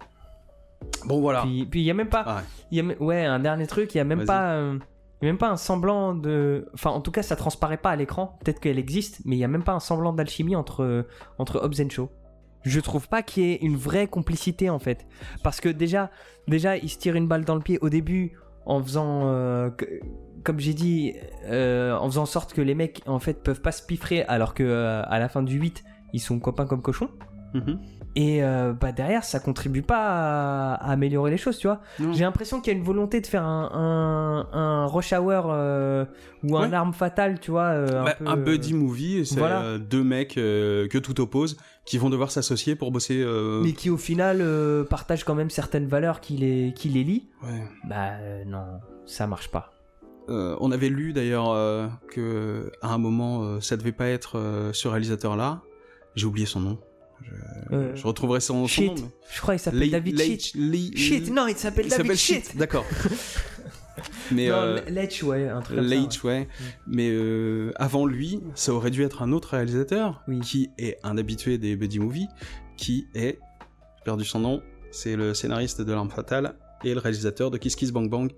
Bon 1.06 1.20
voilà. 1.20 1.42
Puis, 1.42 1.66
il 1.72 1.80
y 1.80 1.90
a 1.90 1.94
même 1.94 2.08
pas, 2.08 2.24
Ah 2.26 2.36
ouais. 2.36 2.42
y 2.70 2.80
a, 2.80 2.84
ouais, 3.02 3.24
un 3.24 3.38
dernier 3.38 3.66
truc, 3.66 3.94
il 3.94 3.98
y 3.98 4.00
a 4.00 4.04
même 4.04 4.24
pas, 4.26 4.52
euh, 4.52 4.78
il 5.22 5.26
y 5.26 5.28
a 5.28 5.32
même 5.32 5.38
pas 5.38 5.48
un 5.50 5.56
semblant 5.56 6.14
de, 6.14 6.68
enfin, 6.74 6.90
en 6.90 7.00
tout 7.00 7.10
cas, 7.10 7.22
ça 7.22 7.36
transparaît 7.36 7.78
pas 7.78 7.90
à 7.90 7.96
l'écran. 7.96 8.38
Peut-être 8.44 8.60
qu'elle 8.60 8.78
existe, 8.78 9.20
mais 9.24 9.36
il 9.36 9.38
y 9.38 9.44
a 9.44 9.48
même 9.48 9.62
pas 9.64 9.72
un 9.72 9.80
semblant 9.80 10.12
d'alchimie 10.12 10.56
entre 10.56 11.06
entre 11.38 11.60
Hobbs 11.62 11.80
and 11.80 11.88
Shaw. 11.90 12.10
Je 12.62 12.80
trouve 12.80 13.08
pas 13.08 13.22
qu'il 13.22 13.44
y 13.44 13.52
ait 13.52 13.56
une 13.62 13.76
vraie 13.76 14.06
complicité 14.06 14.70
en 14.70 14.78
fait, 14.78 15.06
parce 15.42 15.60
que 15.60 15.68
déjà, 15.68 16.10
déjà, 16.48 16.76
il 16.76 16.88
se 16.88 16.98
tire 16.98 17.14
une 17.14 17.28
balle 17.28 17.44
dans 17.44 17.54
le 17.54 17.60
pied 17.62 17.78
au 17.80 17.88
début 17.88 18.36
en 18.66 18.82
faisant, 18.82 19.22
euh, 19.26 19.70
que- 19.70 20.00
comme 20.44 20.60
j'ai 20.60 20.72
dit, 20.74 21.14
euh, 21.46 21.94
en 21.96 22.06
faisant 22.10 22.22
en 22.22 22.26
sorte 22.26 22.52
que 22.54 22.60
les 22.62 22.74
mecs 22.74 23.02
en 23.06 23.18
fait 23.18 23.42
peuvent 23.42 23.60
pas 23.62 23.72
se 23.72 23.82
piffrer, 23.82 24.22
alors 24.24 24.52
que 24.54 24.62
euh, 24.62 25.02
à 25.06 25.18
la 25.18 25.28
fin 25.28 25.42
du 25.42 25.58
8 25.58 25.82
ils 26.14 26.20
sont 26.20 26.38
copains 26.38 26.66
comme 26.66 26.80
cochons. 26.82 27.10
Mhm. 27.54 27.78
Et 28.16 28.44
euh, 28.44 28.72
bah 28.72 28.92
derrière, 28.92 29.24
ça 29.24 29.40
contribue 29.40 29.82
pas 29.82 29.98
à, 29.98 30.74
à 30.74 30.92
améliorer 30.92 31.30
les 31.32 31.36
choses, 31.36 31.58
tu 31.58 31.66
vois. 31.66 31.80
J'ai 32.12 32.22
l'impression 32.22 32.60
qu'il 32.60 32.72
y 32.72 32.76
a 32.76 32.78
une 32.78 32.84
volonté 32.84 33.20
de 33.20 33.26
faire 33.26 33.42
un, 33.44 34.46
un, 34.52 34.56
un 34.58 34.86
rush 34.86 35.12
hour 35.12 35.46
euh, 35.48 36.04
ou 36.44 36.56
un 36.56 36.68
Ouais. 36.68 36.74
arme 36.74 36.92
fatale, 36.94 37.40
tu 37.40 37.50
vois. 37.50 37.70
euh, 37.72 38.00
un, 38.00 38.04
Bah, 38.04 38.14
peu, 38.18 38.26
un 38.28 38.36
buddy 38.36 38.72
movie, 38.74 39.26
c'est 39.26 39.38
voilà. 39.38 39.78
deux 39.78 40.04
mecs 40.04 40.34
que 40.34 40.98
tout 40.98 41.20
oppose 41.20 41.56
qui 41.84 41.98
vont 41.98 42.08
devoir 42.08 42.30
s'associer 42.30 42.76
pour 42.76 42.92
bosser. 42.92 43.24
Mais 43.62 43.72
qui 43.72 43.90
au 43.90 43.96
final 43.96 44.44
partagent 44.88 45.24
quand 45.24 45.34
même 45.34 45.50
certaines 45.50 45.86
valeurs 45.88 46.20
qui 46.20 46.36
les, 46.36 46.72
qui 46.74 46.88
les 46.90 47.02
lient. 47.04 47.28
ouais. 47.42 47.64
Bah 47.88 48.12
non, 48.46 48.80
ça 49.06 49.26
marche 49.26 49.50
pas. 49.50 49.70
Euh, 50.30 50.56
on 50.60 50.70
avait 50.72 50.88
lu 50.88 51.12
d'ailleurs 51.12 51.50
euh, 51.50 51.86
que 52.10 52.72
à 52.80 52.94
un 52.94 52.98
moment 52.98 53.42
euh, 53.42 53.60
ça 53.60 53.76
devait 53.76 53.92
pas 53.92 54.06
être 54.06 54.70
ce 54.72 54.88
réalisateur-là. 54.88 55.60
J'ai 56.14 56.26
oublié 56.26 56.46
son 56.46 56.60
nom. 56.60 56.78
Je, 57.22 57.74
Euh, 57.74 57.96
je 57.96 58.06
retrouverai 58.06 58.40
son, 58.40 58.62
son 58.62 58.66
Shit, 58.66 58.88
nom. 58.88 58.94
mais- 58.96 59.10
je 59.34 59.40
crois 59.40 59.54
qu'il 59.54 59.62
s'appelle 59.62 59.90
David 59.90 60.20
Shit. 60.20 60.96
Shit, 60.96 61.30
non, 61.32 61.46
il 61.46 61.56
s'appelle 61.56 61.88
David 61.88 62.14
Shit. 62.14 62.46
Shit. 62.48 62.56
D'accord. 62.56 62.84
mais 64.32 64.48
non, 64.48 64.54
euh, 64.56 64.80
Leitch, 64.88 65.22
ouais, 65.22 65.48
un 65.48 65.60
truc 65.60 65.78
comme 65.78 65.88
ça, 65.88 65.94
Leitch, 65.94 66.24
ouais. 66.24 66.48
Mais 66.86 67.08
euh, 67.10 67.72
avant 67.76 68.06
lui, 68.06 68.40
ça 68.54 68.72
aurait 68.72 68.90
dû 68.90 69.02
être 69.02 69.22
un 69.22 69.32
autre 69.32 69.50
réalisateur 69.50 70.22
Oui. 70.28 70.40
qui 70.40 70.70
est 70.78 70.98
un 71.02 71.16
habitué 71.16 71.58
des 71.58 71.76
buddy 71.76 71.98
movies, 72.00 72.28
qui 72.76 73.06
est, 73.14 73.38
j'ai 73.98 74.04
perdu 74.04 74.24
son 74.24 74.40
nom, 74.40 74.62
c'est 74.90 75.16
le 75.16 75.32
scénariste 75.34 75.80
de 75.80 75.92
L'Arme 75.92 76.10
Fatale 76.10 76.56
et 76.84 76.94
le 76.94 77.00
réalisateur 77.00 77.50
de 77.50 77.58
Kiss 77.58 77.76
Kiss 77.76 77.90
Bang 77.92 78.08
Bang. 78.08 78.30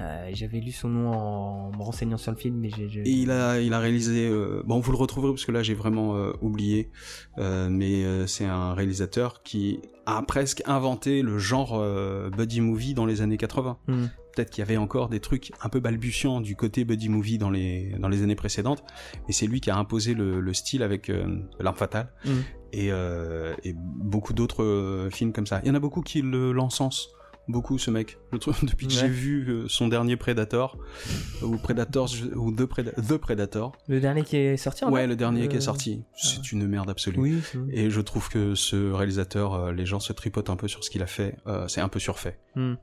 Euh, 0.00 0.30
J'avais 0.32 0.60
lu 0.60 0.72
son 0.72 0.88
nom 0.88 1.12
en 1.12 1.70
me 1.72 1.82
renseignant 1.82 2.16
sur 2.18 2.32
le 2.32 2.36
film, 2.38 2.56
mais 2.56 2.70
j'ai. 2.70 3.00
Et 3.00 3.10
il 3.10 3.30
a, 3.30 3.60
il 3.60 3.72
a 3.72 3.78
réalisé, 3.78 4.28
euh, 4.28 4.62
bon, 4.64 4.80
vous 4.80 4.92
le 4.92 4.98
retrouverez 4.98 5.32
parce 5.32 5.44
que 5.44 5.52
là 5.52 5.62
j'ai 5.62 5.74
vraiment 5.74 6.16
euh, 6.16 6.32
oublié, 6.40 6.90
mais 7.38 8.26
c'est 8.26 8.44
un 8.46 8.74
réalisateur 8.74 9.42
qui 9.42 9.80
a 10.06 10.22
presque 10.22 10.62
inventé 10.66 11.22
le 11.22 11.38
genre 11.38 11.82
buddy 12.36 12.60
movie 12.60 12.94
dans 12.94 13.06
les 13.06 13.22
années 13.22 13.36
80. 13.36 13.78
Hmm. 13.88 14.06
Peut-être 14.34 14.50
qu'il 14.50 14.60
y 14.60 14.62
avait 14.62 14.76
encore 14.76 15.08
des 15.08 15.20
trucs 15.20 15.50
un 15.62 15.70
peu 15.70 15.80
balbutiants 15.80 16.42
du 16.42 16.56
côté 16.56 16.84
buddy 16.84 17.08
movie 17.08 17.38
dans 17.38 17.48
les, 17.48 17.94
dans 17.98 18.08
les 18.08 18.22
années 18.22 18.34
précédentes, 18.36 18.84
et 19.28 19.32
c'est 19.32 19.46
lui 19.46 19.60
qui 19.60 19.70
a 19.70 19.76
imposé 19.76 20.12
le, 20.14 20.40
le 20.40 20.54
style 20.54 20.82
avec 20.82 21.10
L'arme 21.58 21.76
fatale 21.76 22.12
Hmm. 22.24 22.40
et, 22.72 22.88
euh, 22.90 23.54
et 23.64 23.74
beaucoup 23.76 24.32
d'autres 24.32 24.62
euh, 24.62 25.10
films 25.10 25.32
comme 25.32 25.46
ça. 25.46 25.60
Il 25.64 25.68
y 25.68 25.70
en 25.70 25.74
a 25.74 25.80
beaucoup 25.80 26.02
qui 26.02 26.22
le 26.22 26.52
l'encensent. 26.52 27.08
Beaucoup 27.48 27.78
ce 27.78 27.90
mec. 27.92 28.18
Je 28.32 28.38
trouve 28.38 28.58
depuis 28.64 28.86
que 28.88 28.92
Ouais. 28.92 28.98
j'ai 29.00 29.08
vu 29.08 29.44
euh, 29.48 29.68
son 29.68 29.86
dernier 29.88 30.16
Predator 30.16 30.76
ou 31.42 31.56
Predators 31.58 32.10
ou 32.34 32.50
The, 32.52 32.62
Preda- 32.62 32.94
The 32.94 33.16
Predator. 33.18 33.72
Le 33.88 34.00
dernier 34.00 34.24
qui 34.24 34.36
est 34.36 34.56
sorti 34.56 34.84
en 34.84 34.90
Ouais, 34.90 35.06
le 35.06 35.14
dernier 35.16 35.46
qui 35.48 35.54
Euh, 35.54 35.58
est 35.58 35.62
sorti. 35.62 36.02
C'est 36.16 36.50
une 36.50 36.66
merde 36.66 36.90
absolue. 36.90 37.18
Oui. 37.18 37.40
Et 37.70 37.88
je 37.90 38.00
trouve 38.00 38.28
que 38.28 38.54
ce 38.56 38.90
réalisateur, 38.92 39.54
euh, 39.54 39.72
les 39.72 39.86
gens 39.86 40.00
se 40.00 40.12
tripotent 40.12 40.50
un 40.50 40.56
peu 40.56 40.66
sur 40.68 40.82
ce 40.82 40.90
qu'il 40.90 41.02
a 41.02 41.06
fait. 41.06 41.36
Euh, 41.46 41.68
c'est 41.68 41.80
un 41.80 41.88
peu 41.88 42.00
surfait. 42.00 42.38
Hmm. 42.56 42.74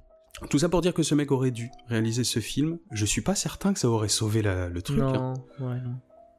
Tout 0.49 0.59
ça 0.59 0.69
pour 0.69 0.81
dire 0.81 0.93
que 0.93 1.03
ce 1.03 1.13
mec 1.13 1.31
aurait 1.31 1.51
dû 1.51 1.69
réaliser 1.89 2.23
ce 2.23 2.39
film. 2.39 2.79
Je 2.91 3.05
suis 3.05 3.21
pas 3.21 3.35
certain 3.35 3.73
que 3.73 3.79
ça 3.79 3.89
aurait 3.89 4.07
sauvé 4.07 4.41
la- 4.41 4.69
le 4.69 4.81
truc. 4.81 4.99
hein. 5.01 5.33
Non, 5.59 5.67
ouais, 5.69 5.79
non. 5.81 5.95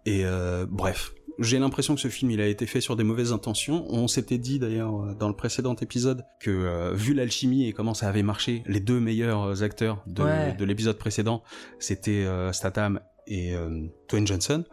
Et 0.07 0.25
euh, 0.25 0.67
bref, 0.69 1.13
j'ai 1.39 1.59
l'impression 1.59 1.95
que 1.95 2.01
ce 2.01 2.09
film 2.09 2.31
il 2.31 2.41
a 2.41 2.47
été 2.47 2.67
fait 2.67 2.81
sur 2.81 2.97
des 2.97 3.05
mauvaises 3.05 3.33
intentions. 3.33 3.87
On 3.91 4.07
s'était 4.09 4.39
dit 4.39 4.59
d'ailleurs 4.59 4.95
euh, 5.03 5.15
dans 5.15 5.29
le 5.29 5.35
précédent 5.35 5.75
épisode 5.77 6.25
que 6.41 6.51
euh, 6.51 6.93
vu 6.95 7.15
l'alchimie 7.15 7.67
et 7.67 7.73
comment 7.73 7.95
ça 7.95 8.09
avait 8.09 8.23
marché, 8.23 8.63
les 8.67 8.81
deux 8.81 9.01
meilleurs 9.01 9.43
euh, 9.43 9.63
acteurs 9.63 10.03
de, 10.07 10.23
Ouais. 10.23 10.55
de 10.55 10.65
l'épisode 10.65 10.97
précédent, 10.99 11.43
c'était 11.79 12.25
euh, 12.25 12.53
Statham 12.53 13.01
et 13.27 13.55
euh, 13.55 13.87
Dwayne 14.09 14.27
Johnson. 14.27 14.65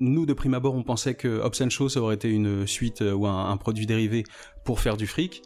Nous, 0.00 0.24
de 0.26 0.32
prime 0.32 0.54
abord, 0.54 0.74
on 0.74 0.82
pensait 0.82 1.14
que 1.14 1.40
Hobbs 1.40 1.88
ça 1.90 2.00
aurait 2.00 2.14
été 2.14 2.30
une 2.30 2.66
suite 2.66 3.02
ou 3.02 3.26
un, 3.26 3.50
un 3.50 3.56
produit 3.58 3.84
dérivé 3.86 4.24
pour 4.64 4.80
faire 4.80 4.96
du 4.96 5.06
fric. 5.06 5.42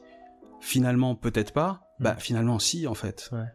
Finalement, 0.60 1.14
peut-être 1.16 1.52
pas. 1.52 1.80
Bah, 1.98 2.16
finalement, 2.18 2.58
si, 2.58 2.86
en 2.86 2.94
fait. 2.94 3.28
Ouais. 3.32 3.46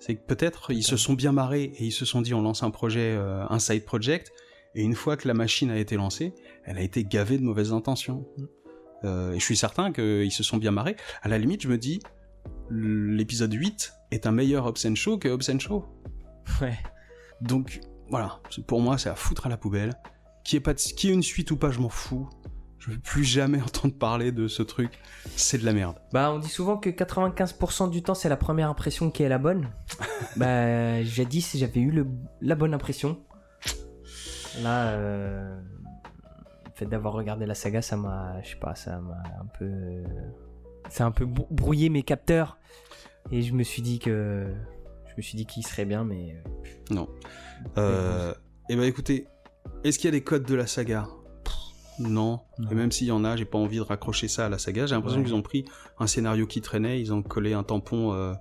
C'est 0.00 0.16
que 0.16 0.26
peut-être 0.26 0.72
ils 0.72 0.82
se 0.82 0.96
sont 0.96 1.14
bien 1.14 1.32
marrés 1.32 1.72
et 1.78 1.84
ils 1.86 1.92
se 1.92 2.04
sont 2.04 2.22
dit 2.22 2.34
on 2.34 2.42
lance 2.42 2.62
un 2.62 2.70
projet, 2.70 3.16
un 3.16 3.58
side 3.58 3.84
project. 3.84 4.32
Et 4.74 4.82
une 4.82 4.94
fois 4.94 5.16
que 5.16 5.26
la 5.26 5.34
machine 5.34 5.70
a 5.70 5.78
été 5.78 5.96
lancée, 5.96 6.34
elle 6.64 6.78
a 6.78 6.82
été 6.82 7.04
gavée 7.04 7.38
de 7.38 7.42
mauvaises 7.42 7.72
intentions. 7.72 8.26
Euh, 9.04 9.32
et 9.32 9.38
je 9.38 9.44
suis 9.44 9.56
certain 9.56 9.92
qu'ils 9.92 10.32
se 10.32 10.42
sont 10.42 10.56
bien 10.56 10.70
marrés. 10.70 10.96
À 11.22 11.28
la 11.28 11.38
limite, 11.38 11.62
je 11.62 11.68
me 11.68 11.78
dis, 11.78 12.00
l'épisode 12.70 13.52
8 13.52 13.92
est 14.10 14.26
un 14.26 14.32
meilleur 14.32 14.66
Hobbs 14.66 14.86
and 14.86 14.94
Shaw 14.94 15.18
que 15.18 15.28
Hobbs 15.28 15.50
and 15.52 15.58
Shaw. 15.58 15.84
Ouais. 16.60 16.76
Donc 17.40 17.80
voilà, 18.10 18.40
pour 18.66 18.80
moi 18.80 18.98
c'est 18.98 19.08
à 19.10 19.14
foutre 19.14 19.46
à 19.46 19.48
la 19.48 19.56
poubelle. 19.56 19.94
Qui 20.44 20.56
est 20.56 20.60
pas 20.60 20.74
de- 20.74 20.78
qui 20.80 21.08
ait 21.10 21.12
une 21.12 21.22
suite 21.22 21.50
ou 21.50 21.56
pas, 21.56 21.70
je 21.70 21.78
m'en 21.80 21.88
fous. 21.90 22.28
Je 22.78 22.90
veux 22.92 22.98
plus 22.98 23.24
jamais 23.24 23.60
entendre 23.62 23.94
parler 23.94 24.32
de 24.32 24.48
ce 24.48 24.62
truc. 24.62 24.98
C'est 25.36 25.58
de 25.58 25.64
la 25.64 25.72
merde. 25.72 25.96
Bah, 26.12 26.32
on 26.32 26.38
dit 26.38 26.48
souvent 26.48 26.78
que 26.78 26.90
95% 26.90 27.90
du 27.90 28.02
temps, 28.02 28.14
c'est 28.14 28.28
la 28.28 28.36
première 28.36 28.70
impression 28.70 29.10
qui 29.10 29.22
est 29.22 29.28
la 29.28 29.38
bonne. 29.38 29.68
bah, 30.36 31.02
jadis, 31.04 31.56
j'avais 31.56 31.80
eu 31.80 31.90
le, 31.90 32.06
la 32.40 32.54
bonne 32.54 32.72
impression. 32.74 33.20
Là, 34.62 34.88
euh, 34.88 35.60
le 36.64 36.70
fait 36.74 36.86
d'avoir 36.86 37.14
regardé 37.14 37.46
la 37.46 37.54
saga, 37.54 37.82
ça 37.82 37.96
m'a, 37.96 38.40
je 38.42 38.50
sais 38.50 38.56
pas, 38.56 38.74
ça 38.74 38.98
m'a 39.00 39.22
un 39.40 39.46
peu, 39.58 40.02
ça 40.90 41.04
a 41.04 41.06
un 41.06 41.10
peu 41.12 41.26
brou- 41.26 41.46
brouillé 41.50 41.88
mes 41.90 42.02
capteurs. 42.02 42.58
Et 43.30 43.42
je 43.42 43.52
me 43.54 43.62
suis 43.62 43.82
dit 43.82 43.98
que, 43.98 44.46
je 45.06 45.12
me 45.16 45.22
suis 45.22 45.36
dit 45.36 45.44
qu'il 45.46 45.66
serait 45.66 45.84
bien, 45.84 46.04
mais 46.04 46.34
euh, 46.34 46.94
Non. 46.94 47.08
Euh, 47.76 48.32
et 48.68 48.76
ben 48.76 48.84
écoutez, 48.84 49.26
est-ce 49.84 49.98
qu'il 49.98 50.06
y 50.06 50.08
a 50.08 50.12
des 50.12 50.22
codes 50.24 50.44
de 50.44 50.54
la 50.54 50.66
saga? 50.66 51.06
Non. 51.98 52.40
Non. 52.58 52.70
Et 52.70 52.74
même 52.74 52.90
s'il 52.92 53.08
y 53.08 53.12
en 53.12 53.24
a, 53.24 53.36
j'ai 53.36 53.44
pas 53.44 53.58
envie 53.58 53.76
de 53.78 53.82
raccrocher 53.82 54.28
ça 54.28 54.46
à 54.46 54.48
la 54.48 54.58
saga. 54.58 54.86
J'ai 54.86 54.94
l'impression 54.94 55.18
Ouais. 55.18 55.24
qu'ils 55.24 55.34
ont 55.34 55.42
pris 55.42 55.64
un 55.98 56.06
scénario 56.06 56.46
qui 56.46 56.60
traînait, 56.60 57.00
ils 57.00 57.12
ont 57.12 57.22
collé 57.22 57.52
un 57.54 57.64
tampon 57.64 58.12
euh, 58.12 58.32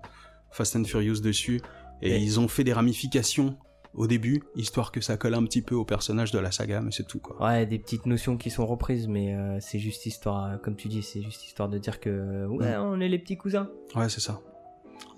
Fast 0.51 0.75
and 0.75 0.83
Furious 0.85 1.19
dessus, 1.21 1.61
et, 2.01 2.11
Et- 2.11 2.19
ils 2.19 2.39
ont 2.39 2.47
fait 2.47 2.63
des 2.63 2.73
ramifications 2.73 3.57
au 3.97 4.07
début, 4.07 4.43
histoire 4.55 4.91
que 4.91 5.01
ça 5.01 5.17
colle 5.17 5.33
un 5.33 5.43
petit 5.43 5.61
peu 5.61 5.75
au 5.75 5.83
personnage 5.83 6.31
de 6.31 6.39
la 6.39 6.51
saga, 6.51 6.81
mais 6.81 6.91
c'est 6.91 7.05
tout 7.07 7.19
quoi. 7.19 7.43
ouais, 7.45 7.65
des 7.65 7.79
petites 7.79 8.05
notions 8.05 8.37
qui 8.37 8.49
sont 8.49 8.65
reprises, 8.65 9.07
mais 9.07 9.33
euh, 9.35 9.57
c'est 9.59 9.79
juste 9.79 10.05
histoire, 10.05 10.45
euh, 10.53 10.57
comme 10.57 10.75
tu 10.75 10.87
dis, 10.87 11.01
c'est 11.03 11.21
juste 11.21 11.43
histoire 11.45 11.67
de 11.67 11.77
dire 11.77 11.99
que, 11.99 12.45
ouais, 12.45 12.77
Mm. 12.77 12.81
on 12.81 12.99
est 13.01 13.09
les 13.09 13.19
petits 13.19 13.37
cousins. 13.37 13.69
Ouais, 13.95 14.07
c'est 14.07 14.21
ça. 14.21 14.39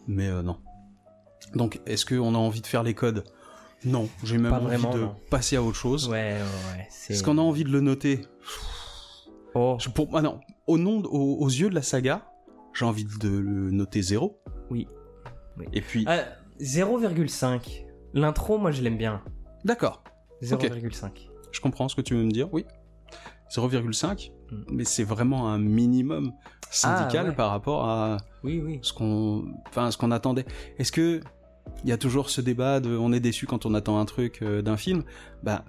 Mais 0.08 0.28
euh, 0.28 0.42
non. 0.42 0.58
Donc, 1.56 1.80
est-ce 1.86 2.06
qu'on 2.06 2.34
a 2.36 2.38
envie 2.38 2.62
de 2.62 2.68
faire 2.68 2.84
les 2.84 2.94
codes? 2.94 3.24
Non, 3.86 4.10
j'ai 4.24 4.38
même 4.38 4.52
Pas 4.52 4.58
envie 4.58 4.66
vraiment, 4.66 4.94
de 4.94 5.00
non. 5.02 5.16
passer 5.30 5.56
à 5.56 5.64
autre 5.64 5.78
chose. 5.78 6.08
Ouais, 6.10 6.34
ouais, 6.34 6.78
ouais. 6.78 6.88
c'est- 6.90 7.14
Est-ce 7.14 7.24
qu'on 7.24 7.38
a 7.38 7.42
envie 7.42 7.64
de 7.64 7.70
le 7.70 7.80
noter? 7.82 8.22
Oh, 9.56 9.78
Je- 9.80 9.90
pour, 9.90 10.10
ah 10.18 10.22
non, 10.22 10.40
au 10.68 10.78
nom, 10.78 11.02
aux, 11.06 11.38
aux 11.44 11.48
yeux 11.50 11.70
de 11.70 11.76
la 11.76 11.82
saga, 11.82 12.26
j'ai 12.74 12.86
envie 12.86 13.06
de 13.06 13.30
le 13.30 13.72
noter 13.72 14.02
0. 14.02 14.38
Oui. 14.70 14.88
Oui. 15.58 15.66
Et 15.74 15.82
puis, 15.82 16.04
Ah, 16.08 16.24
0,5. 16.60 17.86
L'intro, 18.14 18.58
moi, 18.58 18.72
je 18.72 18.82
l'aime 18.82 18.98
bien. 18.98 19.22
d'accord, 19.66 20.04
0,5. 20.42 21.30
je 21.52 21.60
comprends 21.62 21.90
ce 21.90 21.96
que 21.96 22.02
tu 22.02 22.16
veux 22.16 22.24
me 22.24 22.32
dire, 22.32 22.48
oui. 22.54 22.66
0,5, 23.56 24.32
Mm. 24.52 24.56
mais 24.72 24.84
c'est 24.84 25.04
vraiment 25.04 25.50
un 25.50 25.58
minimum 25.60 26.32
syndical 26.72 27.26
Ah, 27.26 27.30
ouais. 27.30 27.36
par 27.36 27.50
rapport 27.52 27.88
à 27.88 28.18
Oui, 28.44 28.62
oui. 28.64 28.80
ce 28.82 28.94
qu'on 28.94 29.46
enfin, 29.68 29.90
qu'on 29.98 30.12
attendait. 30.12 30.46
Est-ce 30.78 30.92
que 30.92 31.22
il 31.84 31.90
y 31.90 31.92
a 31.92 31.98
toujours 31.98 32.32
ce 32.32 32.42
débat 32.42 32.80
de 32.80 32.98
on 32.98 33.12
est 33.14 33.20
déçu 33.20 33.46
quand 33.46 33.66
on 33.68 33.76
attend 33.76 34.00
un 34.00 34.06
truc 34.06 34.42
euh, 34.42 34.62
d'un 34.64 34.76
film? 34.78 35.04
Bah 35.44 35.66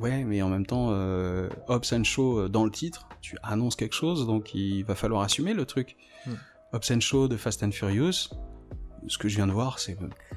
ouais, 0.00 0.24
mais 0.24 0.42
en 0.42 0.48
même 0.48 0.66
temps, 0.66 0.88
euh, 0.90 1.48
Hobbs 1.68 1.92
and 1.92 2.02
Shaw 2.04 2.40
euh, 2.40 2.48
dans 2.48 2.64
le 2.64 2.70
titre, 2.72 3.08
tu 3.20 3.36
annonces 3.44 3.76
quelque 3.76 3.94
chose, 3.94 4.26
donc 4.26 4.52
il 4.54 4.82
va 4.84 4.94
falloir 4.96 5.22
assumer 5.22 5.54
le 5.54 5.64
truc. 5.64 5.96
Hmm. 6.26 6.32
Hobbs 6.72 6.90
and 6.92 7.00
Shaw 7.00 7.28
de 7.28 7.36
Fast 7.36 7.62
and 7.62 7.70
Furious, 7.70 8.30
ce 9.08 9.18
que 9.18 9.28
je 9.28 9.36
viens 9.36 9.46
de 9.46 9.52
voir, 9.52 9.78
c'est 9.78 9.96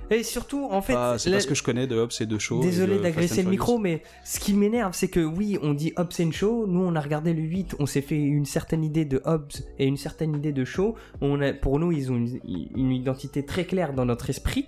Et 0.10 0.24
surtout, 0.24 0.68
en 0.72 0.82
fait, 0.82 0.94
c'est 1.18 1.30
la- 1.30 1.38
pas 1.38 1.42
ce 1.42 1.48
que 1.48 1.56
je 1.56 1.64
connais 1.64 1.88
de 1.88 1.96
Hobbs 1.96 2.12
et 2.20 2.26
de 2.26 2.38
Shaw. 2.38 2.60
et 2.62 2.66
Désolé 2.66 3.00
d'agresser 3.00 3.44
le 3.44 3.50
micro, 3.50 3.78
mais 3.78 4.04
ce 4.24 4.40
qui 4.40 4.54
m'énerve, 4.54 4.94
c'est 4.94 5.08
que 5.10 5.20
oui, 5.20 5.58
on 5.62 5.74
dit 5.74 5.94
Hobbs 5.98 6.20
and 6.22 6.32
Shaw. 6.32 6.66
Nous, 6.68 6.82
on 6.82 6.96
a 6.96 7.02
regardé 7.02 7.34
le 7.34 7.42
8, 7.42 7.76
on 7.80 7.86
s'est 7.86 8.02
fait 8.02 8.16
une 8.20 8.46
certaine 8.46 8.84
idée 8.84 9.06
de 9.06 9.22
Hobbs 9.26 9.52
et 9.80 9.86
une 9.86 9.98
certaine 9.98 10.36
idée 10.36 10.52
de 10.54 10.66
Shaw. 10.66 10.96
On 11.22 11.42
a, 11.42 11.54
pour 11.54 11.80
nous, 11.80 11.92
ils 11.92 12.12
ont 12.12 12.16
une, 12.16 12.40
une 12.76 12.92
identité 12.92 13.46
très 13.46 13.66
claire 13.66 13.94
dans 13.94 14.06
notre 14.06 14.30
esprit. 14.30 14.68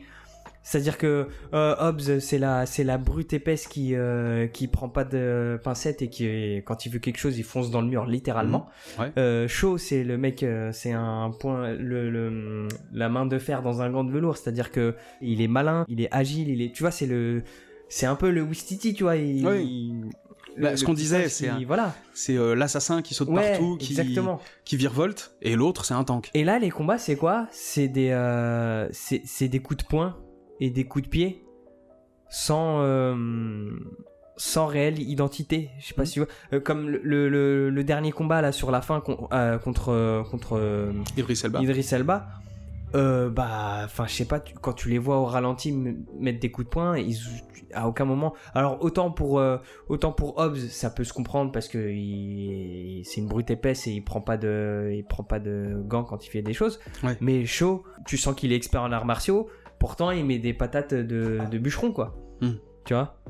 C'est-à-dire 0.70 1.00
que 1.00 1.28
euh, 1.56 1.76
Hobbs, 1.80 2.20
c'est 2.20 2.38
la, 2.38 2.68
c'est 2.68 2.84
la 2.84 3.00
brute 3.00 3.34
épaisse 3.34 3.66
qui, 3.68 3.96
euh, 3.96 4.46
qui 4.46 4.68
prend 4.68 4.88
pas 4.88 5.04
de 5.04 5.60
pincettes 5.64 6.04
et 6.04 6.10
qui, 6.10 6.62
quand 6.64 6.86
il 6.86 6.92
veut 6.92 7.00
quelque 7.00 7.18
chose, 7.18 7.40
il 7.40 7.44
fonce 7.44 7.72
dans 7.72 7.82
le 7.82 7.88
mur 7.88 8.06
littéralement. 8.06 8.68
Ouais. 9.00 9.12
Euh, 9.18 9.48
Shaw, 9.48 9.80
c'est 9.80 10.04
le 10.04 10.18
mec, 10.20 10.44
euh, 10.44 10.70
c'est 10.72 10.92
un 10.92 11.32
point, 11.40 11.72
le, 11.74 12.12
le- 12.12 12.68
la 12.94 13.10
main 13.10 13.26
de 13.26 13.40
fer 13.40 13.64
dans 13.64 13.82
un 13.82 13.90
gant 13.90 14.04
de 14.04 14.12
velours. 14.12 14.38
C'est-à-dire 14.38 14.72
que 14.72 14.94
il 15.22 15.42
est 15.42 15.48
malin, 15.48 15.86
il 15.88 16.02
est 16.02 16.10
agile, 16.12 16.50
il 16.50 16.62
est, 16.62 16.72
tu 16.72 16.84
vois, 16.84 16.92
c'est 16.92 17.08
le, 17.08 17.42
c'est 17.88 18.06
un 18.06 18.16
peu 18.16 18.30
le 18.30 18.44
Wistiti, 18.44 18.94
tu 18.94 19.02
vois. 19.02 19.16
il- 19.16 19.48
Oui. 19.48 19.66
il- 19.66 20.62
Bah, 20.62 20.78
ce 20.78 20.86
qu'on 20.86 20.94
disait, 20.94 21.30
c'est 21.30 21.50
voilà. 21.66 21.96
C'est 22.14 22.38
euh, 22.38 22.54
l'assassin 22.54 23.02
qui 23.02 23.16
saute 23.16 23.30
Ouais, 23.30 23.54
partout, 23.54 23.76
qui, 23.80 23.94
exactement. 23.94 24.40
qui 24.66 24.78
virevolte, 24.78 25.32
et 25.42 25.56
l'autre 25.56 25.84
c'est 25.86 25.96
un 25.96 26.04
tank. 26.04 26.30
Et 26.36 26.44
là, 26.44 26.60
les 26.60 26.70
combats, 26.70 27.00
c'est 27.00 27.16
quoi? 27.16 27.48
C'est 27.52 27.88
des, 27.88 28.10
euh, 28.12 28.88
c'est 28.92 29.48
des 29.48 29.60
coups 29.62 29.84
de 29.84 29.88
poing 29.90 30.16
et 30.60 30.70
des 30.70 30.86
coups 30.86 31.06
de 31.06 31.10
pied 31.10 31.44
sans, 32.30 32.82
euh, 32.82 33.16
sans 34.38 34.68
réelle 34.68 35.00
identité. 35.00 35.70
Je 35.80 35.88
sais 35.88 35.94
pas 35.94 36.04
Mhm. 36.04 36.06
si 36.06 36.14
tu 36.14 36.20
vois. 36.20 36.30
Euh, 36.54 36.60
comme 36.60 36.90
le, 36.90 37.00
le- 37.04 37.30
le- 37.30 37.70
le 37.70 37.84
dernier 37.84 38.12
combat 38.12 38.42
là 38.42 38.52
sur 38.52 38.72
la 38.72 38.82
fin 38.82 39.02
con- 39.02 39.28
euh, 39.34 39.58
contre 39.58 40.24
contre 40.30 40.92
Idris 41.18 41.42
Elba. 41.44 41.62
Idris 41.62 41.88
Elba. 41.92 42.28
Bah, 42.94 43.82
enfin, 43.86 44.06
je 44.08 44.14
sais 44.14 44.26
pas, 44.26 44.40
tu- 44.40 44.56
quand 44.56 44.74
tu 44.74 44.90
les 44.90 44.98
vois 44.98 45.18
au 45.20 45.26
ralenti 45.26 45.72
mettre 45.72 46.40
des 46.40 46.50
coups 46.52 46.66
de 46.66 46.70
poing, 46.72 46.98
ils, 46.98 47.18
à 47.74 47.88
aucun 47.88 48.06
moment. 48.06 48.34
Alors 48.56 48.84
autant 48.84 49.12
pour 49.12 49.42
autant 49.90 50.12
pour 50.12 50.40
Hobbs, 50.40 50.58
ça 50.58 50.90
peut 50.90 51.04
se 51.04 51.14
comprendre 51.14 51.52
parce 51.52 51.68
que 51.68 51.78
il- 51.92 53.04
c'est 53.06 53.22
une 53.22 53.28
brute 53.28 53.52
épaisse 53.52 53.86
et 53.88 53.92
il 53.92 54.02
prend 54.04 54.22
pas 54.22 54.38
de 54.38 54.92
il 54.96 55.04
prend 55.04 55.24
pas 55.24 55.40
de 55.40 55.82
gants 55.86 56.04
quand 56.04 56.26
il 56.26 56.30
fait 56.30 56.42
des 56.42 56.54
choses. 56.54 56.80
Ouais. 57.04 57.16
Mais 57.22 57.46
Shaw, 57.46 57.84
tu 58.08 58.18
sens 58.18 58.34
qu'il 58.36 58.52
est 58.52 58.56
expert 58.56 58.82
en 58.82 58.92
arts 58.92 59.06
martiaux. 59.06 59.50
Pourtant, 59.80 60.12
il 60.12 60.26
met 60.26 60.40
des 60.40 60.54
patates 60.54 60.94
de, 60.94 61.40
de 61.50 61.58
bûcheron 61.58 61.92
quoi. 61.92 62.16
Hmm. 62.42 62.54
Tu 62.86 62.94
vois? 62.94 63.22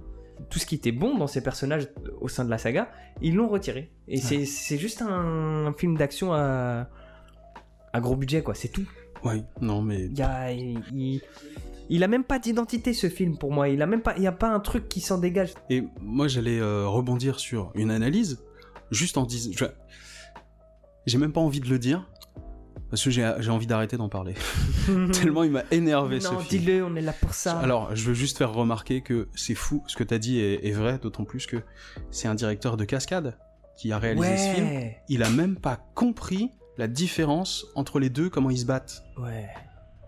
Tout 0.50 0.58
ce 0.60 0.66
qui 0.66 0.76
était 0.76 0.92
bon 0.92 1.18
dans 1.18 1.28
ces 1.28 1.42
personnages 1.44 1.90
au 2.22 2.28
sein 2.28 2.46
de 2.46 2.50
la 2.50 2.58
saga, 2.58 2.90
ils 3.22 3.36
l'ont 3.36 3.50
retiré. 3.50 3.92
Et 4.08 4.18
c'est 4.18 4.46
c'est 4.46 4.78
juste 4.78 5.02
un, 5.02 5.68
un 5.68 5.74
film 5.74 5.98
d'action 5.98 6.34
à 6.34 6.90
à 7.94 8.00
gros 8.00 8.16
budget 8.16 8.42
quoi. 8.42 8.56
C'est 8.56 8.70
tout. 8.70 8.86
Ouais, 9.24 9.44
non 9.62 9.82
mais 9.82 10.06
Il 10.06 10.22
a, 10.22 10.52
il, 10.52 10.80
il- 10.94 11.22
il 11.92 12.04
a 12.04 12.08
même 12.08 12.24
pas 12.24 12.38
d'identité 12.38 12.94
ce 12.94 13.10
film 13.10 13.38
pour 13.38 13.52
moi. 13.52 13.68
Il 13.68 13.82
a 13.82 13.88
même 13.88 14.02
pas, 14.02 14.14
il 14.16 14.22
y 14.24 14.28
a 14.28 14.32
pas 14.32 14.50
un 14.50 14.60
truc 14.60 14.88
qui 14.88 15.02
s'en 15.02 15.18
dégage. 15.18 15.56
Et 15.72 15.84
moi, 16.02 16.28
j'allais 16.28 16.60
euh, 16.60 16.88
rebondir 16.88 17.40
sur 17.40 17.72
une 17.74 17.90
analyse, 17.90 18.44
juste 18.92 19.18
en 19.18 19.24
disant. 19.26 19.50
J'ai 21.08 21.18
même 21.18 21.34
pas 21.34 21.42
envie 21.42 21.60
de 21.62 21.68
le 21.68 21.80
dire, 21.80 22.08
parce 22.90 23.04
que 23.04 23.10
j'ai 23.10 23.24
envie 23.50 23.68
d'arrêter 23.68 23.98
d'en 23.98 24.10
parler. 24.10 24.34
Tellement 25.14 25.44
il 25.44 25.52
m'a 25.52 25.64
énervé 25.72 26.20
ce 26.20 26.32
non, 26.34 26.40
film. 26.40 26.62
dis-le, 26.62 26.84
on 26.84 26.96
est 26.96 27.02
là 27.02 27.14
pour 27.14 27.34
ça. 27.34 27.60
Alors, 27.60 27.96
je 27.96 28.06
veux 28.08 28.14
juste 28.14 28.38
faire 28.38 28.52
remarquer 28.54 29.02
que 29.02 29.30
c'est 29.36 29.56
fou, 29.56 29.84
ce 29.88 29.96
que 29.96 30.04
t'as 30.04 30.18
dit 30.18 30.40
est, 30.40 30.66
est 30.68 30.72
vrai, 30.72 30.98
d'autant 31.02 31.24
plus 31.26 31.46
que 31.46 31.58
c'est 32.12 32.28
un 32.28 32.36
directeur 32.36 32.78
de 32.78 32.86
cascade 32.86 33.38
qui 33.78 33.92
a 33.92 33.98
réalisé 34.00 34.38
ce 34.38 34.56
film. 34.56 34.70
Il 35.08 35.24
a 35.24 35.30
même 35.30 35.56
pas 35.58 35.80
compris 35.96 36.50
la 36.78 36.88
différence 36.88 37.66
entre 37.76 38.00
les 38.00 38.10
deux, 38.10 38.30
comment 38.30 38.50
ils 38.50 38.60
se 38.60 38.66
battent. 38.66 39.04
ouais, 39.18 39.48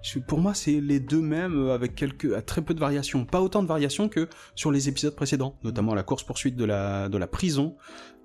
Je- 0.02 0.20
Pour 0.20 0.40
moi, 0.40 0.54
c'est 0.54 0.80
les 0.82 1.00
deux 1.00 1.22
mêmes 1.22 1.70
avec 1.70 1.96
quelques, 1.96 2.34
à 2.34 2.42
très 2.42 2.62
peu 2.62 2.74
de 2.74 2.80
variations. 2.80 3.24
Pas 3.26 3.42
autant 3.42 3.62
de 3.62 3.68
variations 3.68 4.10
que 4.10 4.28
sur 4.56 4.72
les 4.72 4.90
épisodes 4.90 5.16
précédents, 5.16 5.58
notamment 5.64 5.94
la 5.94 6.04
course 6.04 6.24
poursuite 6.24 6.56
de 6.56 6.66
la 6.66 7.08
de 7.10 7.18
la 7.18 7.28
prison. 7.28 7.76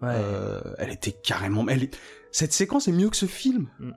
ouais. 0.02 0.08
Euh, 0.12 0.60
elle 0.78 0.90
était 0.90 1.12
carrément. 1.12 1.66
Elle. 1.68 1.88
Cette 2.32 2.52
séquence 2.52 2.88
est 2.88 2.92
mieux 2.92 3.10
que 3.10 3.16
ce 3.16 3.26
film. 3.26 3.68
Mm. 3.80 3.90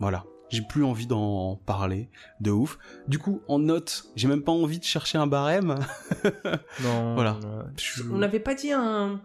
Voilà. 0.00 0.24
J'ai 0.48 0.62
plus 0.62 0.84
envie 0.84 1.08
d'en 1.08 1.56
parler 1.66 2.08
de 2.40 2.52
ouf. 2.52 2.78
Du 3.08 3.18
coup, 3.18 3.42
en 3.48 3.58
note, 3.58 4.04
j'ai 4.14 4.28
même 4.28 4.42
pas 4.44 4.52
envie 4.52 4.78
de 4.78 4.84
chercher 4.84 5.18
un 5.18 5.26
barème. 5.26 5.74
Non, 6.84 7.14
Voilà. 7.14 7.38
Je- 7.76 8.04
On 8.12 8.18
n'avait 8.18 8.38
pas 8.40 8.54
dit 8.54 8.70
un. 8.72 9.20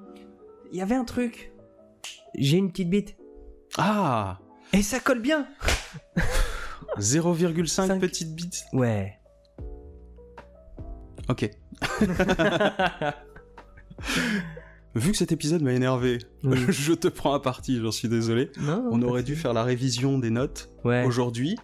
Il 0.71 0.77
y 0.80 0.82
avait 0.82 0.95
un 0.95 1.04
truc. 1.06 1.51
J'ai 2.36 2.58
une 2.58 2.71
petite 2.71 2.89
bite. 2.89 3.17
Ah 3.77 4.39
Et 4.73 4.82
ça 4.82 4.99
colle 4.99 5.21
bien. 5.21 5.47
0,5 6.97 7.67
Cinq. 7.67 7.99
petites 8.01 8.34
bits. 8.36 8.49
Ouais. 8.73 9.19
Ok. 11.30 11.49
Vu 14.95 15.12
que 15.12 15.17
cet 15.17 15.32
épisode 15.32 15.62
m'a 15.62 15.71
énervé, 15.73 16.17
Oui. 16.43 16.58
je 16.69 16.93
te 16.93 17.08
prends 17.08 17.34
à 17.34 17.41
partie, 17.41 17.80
j'en 17.82 17.91
suis 17.91 18.10
désolé. 18.10 18.51
non, 18.60 18.88
On 18.91 19.01
aurait 19.04 19.23
dû 19.23 19.36
faire 19.36 19.54
la 19.54 19.63
révision 19.63 20.17
des 20.19 20.30
notes 20.30 20.69
Ouais. 20.84 21.06
aujourd'hui. 21.06 21.58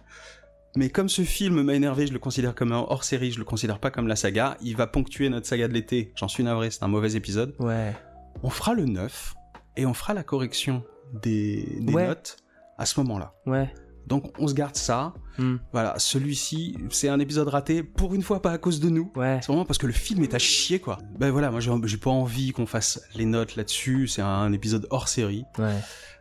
Mais 0.76 0.88
comme 0.90 1.08
ce 1.08 1.22
film 1.22 1.62
m'a 1.62 1.74
énervé, 1.74 2.06
je 2.06 2.12
le 2.12 2.18
considère 2.18 2.54
comme 2.54 2.72
un 2.72 2.78
hors-série, 2.78 3.32
je 3.32 3.38
le 3.38 3.44
considère 3.44 3.80
pas 3.80 3.90
comme 3.90 4.06
la 4.06 4.16
saga. 4.16 4.56
Il 4.62 4.76
va 4.76 4.86
ponctuer 4.86 5.28
notre 5.28 5.46
saga 5.46 5.66
de 5.68 5.72
l'été. 5.72 6.12
J'en 6.14 6.28
suis 6.28 6.44
navré, 6.44 6.70
c'est 6.70 6.82
un 6.84 6.88
mauvais 6.88 7.12
épisode. 7.16 7.54
Ouais. 7.58 7.94
On 8.42 8.50
fera 8.50 8.74
le 8.74 8.84
9 8.84 9.34
et 9.76 9.86
on 9.86 9.94
fera 9.94 10.14
la 10.14 10.22
correction 10.22 10.84
des, 11.22 11.66
des 11.80 11.92
Ouais. 11.92 12.06
notes 12.06 12.36
à 12.78 12.86
ce 12.86 13.00
moment-là. 13.00 13.34
Ouais. 13.46 13.72
Donc 14.08 14.32
on 14.38 14.48
se 14.48 14.54
garde 14.54 14.74
ça. 14.76 15.12
Hmm. 15.38 15.56
Voilà, 15.72 15.94
celui-ci, 15.98 16.76
c'est 16.90 17.08
un 17.08 17.20
épisode 17.20 17.48
raté, 17.48 17.82
pour 17.84 18.14
une 18.14 18.22
fois 18.22 18.42
pas 18.42 18.50
à 18.52 18.58
cause 18.58 18.80
de 18.80 18.88
nous. 18.88 19.12
Ouais. 19.14 19.38
C'est 19.40 19.48
vraiment 19.48 19.64
parce 19.64 19.78
que 19.78 19.86
le 19.86 19.92
film 19.92 20.22
est 20.24 20.34
à 20.34 20.38
chier, 20.38 20.80
quoi. 20.80 20.98
Ben 21.18 21.30
voilà, 21.30 21.50
moi 21.50 21.60
j'ai 21.60 21.96
pas 21.96 22.10
envie 22.10 22.50
qu'on 22.52 22.66
fasse 22.66 23.00
les 23.14 23.24
notes 23.26 23.54
là-dessus, 23.56 24.08
c'est 24.08 24.22
un 24.22 24.52
épisode 24.52 24.86
hors 24.90 25.06
série. 25.08 25.44
Ouais. 25.58 25.74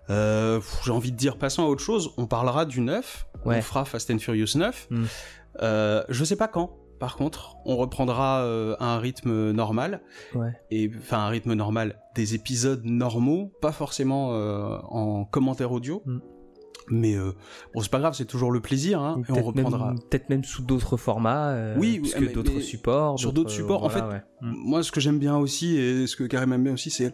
Euh, 0.10 0.62
j'ai 0.86 0.92
envie 0.92 1.12
de 1.12 1.18
dire, 1.18 1.38
passons 1.38 1.64
à 1.64 1.66
autre 1.66 1.82
chose, 1.84 2.12
on 2.18 2.28
parlera 2.28 2.66
du 2.66 2.82
9, 2.82 3.26
Ouais. 3.46 3.58
on 3.58 3.62
fera 3.62 3.86
Fast 3.86 4.12
and 4.12 4.20
Furious 4.20 4.56
9. 4.56 4.88
Mm. 4.90 5.04
Euh, 5.64 6.04
je 6.10 6.24
sais 6.24 6.36
pas 6.36 6.48
quand, 6.48 6.78
par 7.00 7.16
contre, 7.16 7.56
on 7.66 7.76
reprendra 7.78 8.42
euh, 8.44 8.76
un 8.80 9.00
rythme 9.00 9.52
normal, 9.52 10.02
Ouais. 10.36 10.54
et 10.72 10.92
enfin 11.00 11.20
un 11.20 11.28
rythme 11.28 11.54
normal, 11.54 12.00
des 12.16 12.36
épisodes 12.36 12.82
normaux, 12.86 13.52
pas 13.62 13.72
forcément 13.72 14.34
euh, 14.34 14.78
en 14.90 15.26
commentaire 15.26 15.72
audio. 15.72 16.02
Mm. 16.06 16.20
Mais 16.90 17.16
euh, 17.16 17.34
bon, 17.74 17.82
c'est 17.82 17.92
pas 17.92 18.00
grave, 18.00 18.14
c'est 18.14 18.26
toujours 18.26 18.52
le 18.52 18.62
plaisir, 18.62 19.02
hein, 19.02 19.22
et 19.28 19.32
on 19.32 19.42
reprendra. 19.44 19.94
Peut-être 20.10 20.30
même 20.30 20.44
sous 20.44 20.62
d'autres 20.62 20.96
formats. 20.98 21.50
euh, 21.50 21.76
Oui, 21.78 22.00
parce 22.00 22.14
que 22.14 22.34
d'autres 22.34 22.60
supports. 22.62 23.20
sur 23.20 23.34
d'autres 23.34 23.50
supports, 23.52 23.84
en 23.84 23.88
ouais. 23.90 24.22
Mm. 24.42 24.54
Moi, 24.56 24.84
ce 24.84 24.92
que 24.92 25.00
j'aime 25.02 25.20
bien 25.20 25.36
aussi, 25.38 25.78
et 25.78 26.08
ce 26.08 26.16
que 26.16 26.24
Karim 26.24 26.54
aime 26.54 26.64
bien 26.64 26.74
aussi, 26.74 26.90
c'est 26.90 27.12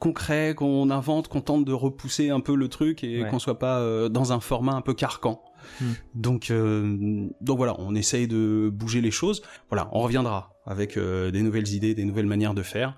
concret, 0.00 0.54
qu'on 0.54 0.90
invente, 0.90 1.28
qu'on 1.28 1.40
tente 1.40 1.64
de 1.64 1.72
repousser 1.72 2.28
un 2.28 2.40
peu 2.40 2.54
le 2.54 2.68
truc 2.68 3.02
et 3.02 3.22
Ouais. 3.22 3.30
qu'on 3.30 3.38
soit 3.38 3.58
pas 3.58 3.78
euh, 3.78 4.10
dans 4.10 4.32
un 4.34 4.40
format 4.40 4.74
un 4.74 4.82
peu 4.82 4.92
carcan. 4.92 5.40
Hmm. 5.80 5.84
Donc, 6.14 6.50
euh, 6.50 7.26
donc 7.40 7.56
voilà, 7.56 7.74
on 7.78 7.94
essaye 7.94 8.28
de 8.28 8.70
bouger 8.70 9.00
les 9.00 9.10
choses. 9.10 9.40
Voilà, 9.70 9.88
on 9.92 10.00
reviendra 10.00 10.50
avec 10.66 10.98
des 10.98 11.42
nouvelles 11.42 11.72
idées, 11.72 11.94
des 11.94 12.04
nouvelles 12.04 12.26
manières 12.26 12.52
de 12.54 12.62
faire. 12.62 12.96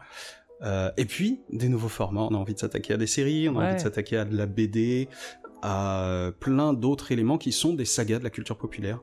Euh, 0.63 0.91
et 0.97 1.05
puis, 1.05 1.41
des 1.53 1.69
nouveaux 1.69 1.89
formats. 1.89 2.23
On 2.29 2.35
a 2.35 2.37
envie 2.37 2.55
de 2.55 2.59
s'attaquer 2.59 2.95
à 2.95 2.97
des 2.97 3.07
séries, 3.07 3.49
on 3.49 3.55
a 3.55 3.59
Ouais. 3.61 3.67
envie 3.67 3.75
de 3.77 3.81
s'attaquer 3.81 4.17
à 4.17 4.25
de 4.25 4.37
la 4.37 4.47
BD, 4.47 5.09
à 5.63 6.31
plein 6.41 6.73
d'autres 6.73 7.13
éléments 7.13 7.39
qui 7.39 7.53
sont 7.53 7.75
des 7.75 7.85
sagas 7.85 8.19
de 8.19 8.25
la 8.25 8.31
culture 8.31 8.57
populaire. 8.57 9.01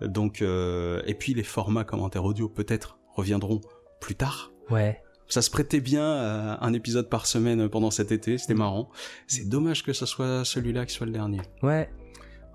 Donc, 0.00 0.42
euh, 0.42 1.02
et 1.06 1.14
puis 1.14 1.34
les 1.34 1.42
formats 1.42 1.84
commentaires 1.84 2.24
audio 2.24 2.48
peut-être 2.48 2.98
reviendront 3.14 3.60
plus 4.00 4.14
tard. 4.14 4.52
Ouais. 4.70 5.00
Ça 5.28 5.42
se 5.42 5.50
prêtait 5.50 5.80
bien 5.80 6.04
à 6.04 6.64
un 6.64 6.72
épisode 6.72 7.08
par 7.08 7.26
semaine 7.26 7.68
pendant 7.68 7.90
cet 7.90 8.12
été, 8.12 8.36
c'était 8.36 8.54
marrant. 8.54 8.90
C'est 9.26 9.48
dommage 9.48 9.82
que 9.82 9.92
ce 9.92 10.04
soit 10.04 10.44
celui-là 10.44 10.84
qui 10.84 10.94
soit 10.94 11.06
le 11.06 11.12
dernier. 11.12 11.40
Ouais. 11.62 11.90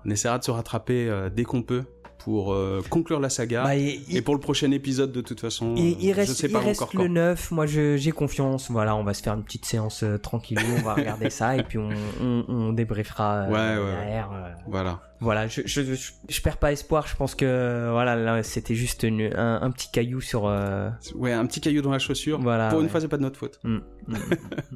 On 0.04 0.10
essaiera 0.10 0.38
de 0.38 0.44
se 0.44 0.50
rattraper 0.50 1.08
euh, 1.08 1.28
dès 1.28 1.44
qu'on 1.44 1.62
peut 1.62 1.84
pour 2.28 2.52
euh, 2.52 2.82
conclure 2.90 3.20
la 3.20 3.30
saga. 3.30 3.64
Bah, 3.64 3.74
et 3.74 4.20
pour 4.22 4.34
le 4.34 4.40
prochain 4.40 4.70
épisode, 4.70 5.12
de 5.12 5.22
toute 5.22 5.40
façon, 5.40 5.74
il, 5.78 5.96
il 6.04 6.12
reste, 6.12 6.28
je 6.32 6.36
sais 6.36 6.46
il 6.48 6.52
pas 6.52 6.58
reste 6.60 6.82
encore 6.82 7.00
le 7.00 7.06
quand. 7.08 7.14
9. 7.14 7.50
Moi, 7.52 7.64
j'ai 7.64 8.10
confiance. 8.10 8.70
Voilà, 8.70 8.94
on 8.96 9.02
va 9.02 9.14
se 9.14 9.22
faire 9.22 9.32
une 9.32 9.42
petite 9.44 9.64
séance 9.64 10.02
euh, 10.02 10.18
tranquillou. 10.18 10.60
On 10.78 10.82
va 10.82 10.92
regarder 10.92 11.30
ça 11.30 11.56
et 11.56 11.62
puis 11.62 11.78
on, 11.78 11.88
on, 12.22 12.44
on 12.48 12.72
débriefera 12.74 13.44
euh, 13.44 13.46
Ouais, 13.48 13.82
ouais, 13.82 13.90
derrière. 13.92 14.30
Voilà. 14.66 15.00
Voilà, 15.20 15.46
je, 15.48 15.62
je, 15.64 15.80
je, 15.94 16.10
je 16.28 16.42
perds 16.42 16.58
pas 16.58 16.70
espoir. 16.70 17.06
Je 17.08 17.16
pense 17.16 17.34
que 17.34 17.88
voilà, 17.90 18.14
là, 18.14 18.42
c'était 18.42 18.74
juste 18.74 19.04
une- 19.04 19.32
un, 19.34 19.62
un 19.62 19.70
petit 19.70 19.90
caillou 19.90 20.20
sur. 20.20 20.44
Ouais, 21.14 21.32
un 21.32 21.46
petit 21.46 21.62
caillou 21.62 21.80
dans 21.80 21.90
la 21.92 21.98
chaussure. 21.98 22.38
Voilà, 22.42 22.68
pour 22.68 22.82
une 22.82 22.90
fois, 22.90 23.00
c'est 23.00 23.08
pas 23.08 23.16
de 23.16 23.22
notre 23.22 23.38
faute. 23.38 23.58
mm, 23.64 23.78
mm. 24.06 24.14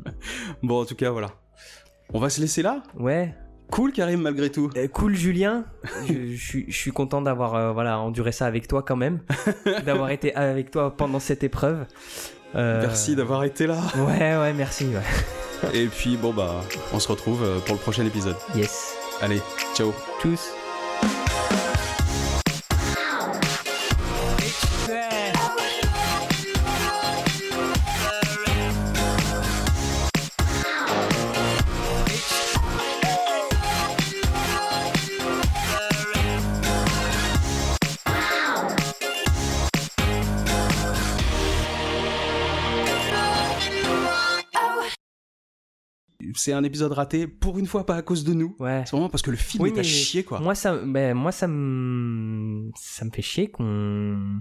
Bon, 0.62 0.80
en 0.80 0.84
tout 0.86 0.94
cas, 0.96 1.10
voilà. 1.10 1.28
On 2.14 2.18
va 2.18 2.30
se 2.30 2.40
laisser 2.40 2.62
là? 2.62 2.82
ouais. 2.98 3.34
Cool, 3.72 3.90
Karim, 3.92 4.20
malgré 4.20 4.50
tout. 4.50 4.70
Euh, 4.76 4.86
cool 4.86 5.16
Julien, 5.16 5.64
je, 6.06 6.12
je 6.34 6.36
suis- 6.36 6.64
je 6.68 6.76
suis 6.76 6.92
content 6.92 7.22
d'avoir 7.22 7.54
euh, 7.54 7.72
voilà 7.72 7.98
enduré 7.98 8.30
ça 8.30 8.46
avec 8.46 8.68
toi 8.68 8.82
quand 8.86 8.96
même, 8.96 9.20
d'avoir 9.86 10.10
été 10.10 10.34
avec 10.36 10.70
toi 10.70 10.94
pendant 10.96 11.18
cette 11.18 11.42
épreuve. 11.42 11.86
Euh, 12.54 12.82
Merci 12.82 13.16
d'avoir 13.16 13.44
été 13.44 13.66
là. 13.66 13.78
Ouais 13.96 14.36
ouais 14.36 14.52
merci. 14.52 14.84
ouais. 14.86 15.70
Et 15.74 15.86
puis, 15.86 16.16
bon, 16.16 16.32
bah, 16.34 16.60
on 16.92 16.98
se 17.00 17.08
retrouve 17.08 17.44
pour 17.64 17.74
le 17.74 17.80
prochain 17.80 18.04
épisode. 18.04 18.36
Yes. 18.54 18.94
Allez, 19.22 19.40
ciao. 19.74 19.92
Tchuss. 20.20 20.52
C'est 46.42 46.52
un 46.52 46.64
épisode 46.64 46.90
raté, 46.90 47.28
pour 47.28 47.56
une 47.56 47.66
fois, 47.66 47.86
pas 47.86 47.94
à 47.94 48.02
cause 48.02 48.24
de 48.24 48.34
nous. 48.34 48.56
Ouais. 48.58 48.82
C'est 48.84 48.96
vraiment 48.96 49.08
parce 49.08 49.22
que 49.22 49.30
le 49.30 49.36
film 49.36 49.62
Oui, 49.62 49.70
est 49.76 49.78
à 49.78 49.84
chier, 49.84 50.24
quoi. 50.24 50.40
Moi 50.40 50.56
ça, 50.56 50.76
ben, 50.76 51.14
moi 51.14 51.30
ça 51.30 51.46
me, 51.46 52.68
ça 52.74 53.04
me 53.04 53.10
fait 53.12 53.22
chier 53.22 53.48
qu'on. 53.48 54.40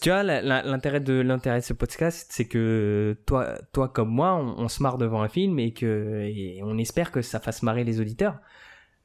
Tu 0.00 0.10
vois, 0.10 0.22
l'intérêt 0.22 1.00
de 1.00 1.14
l'intérêt 1.14 1.58
de 1.58 1.64
ce 1.64 1.72
podcast, 1.72 2.28
c'est 2.30 2.44
que 2.44 3.18
toi, 3.26 3.58
toi 3.72 3.88
comme 3.88 4.10
moi, 4.10 4.36
on, 4.36 4.54
on 4.56 4.68
se 4.68 4.80
marre 4.80 4.98
devant 4.98 5.20
un 5.20 5.28
film 5.28 5.58
et 5.58 5.72
que 5.72 6.30
et 6.32 6.60
on 6.62 6.78
espère 6.78 7.10
que 7.10 7.22
ça 7.22 7.40
fasse 7.40 7.64
marrer 7.64 7.82
les 7.82 8.00
auditeurs. 8.00 8.38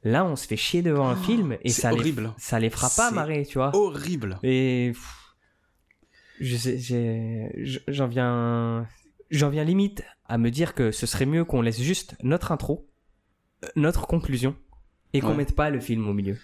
Là, 0.04 0.24
on 0.24 0.36
se 0.36 0.46
fait 0.46 0.56
chier 0.56 0.80
devant 0.80 1.08
un 1.08 1.16
film 1.16 1.56
et 1.62 1.70
ça 1.70 1.90
les, 1.90 1.98
horrible. 1.98 2.32
ça 2.38 2.60
les 2.60 2.70
fera 2.70 2.88
pas 2.88 3.10
marrer, 3.10 3.46
tu 3.46 3.58
vois. 3.58 3.74
Horrible. 3.74 4.38
Et 4.44 4.92
pff, 4.92 5.34
je 6.38 6.56
sais, 6.56 7.50
j'en 7.88 8.06
viens, 8.06 8.86
j'en 9.36 9.50
viens 9.50 9.64
limite 9.64 10.02
à 10.26 10.38
me 10.38 10.50
dire 10.50 10.74
que 10.74 10.90
ce 10.90 11.06
serait 11.06 11.26
mieux 11.26 11.44
qu'on 11.44 11.60
laisse 11.62 11.80
juste 11.80 12.16
notre 12.22 12.52
intro, 12.52 12.88
euh, 13.64 13.68
notre 13.76 14.06
conclusion, 14.06 14.56
et 15.12 15.20
qu'on 15.20 15.28
Ouais. 15.28 15.36
mette 15.36 15.54
pas 15.54 15.70
le 15.70 15.80
film 15.80 16.08
au 16.08 16.12
milieu, 16.14 16.36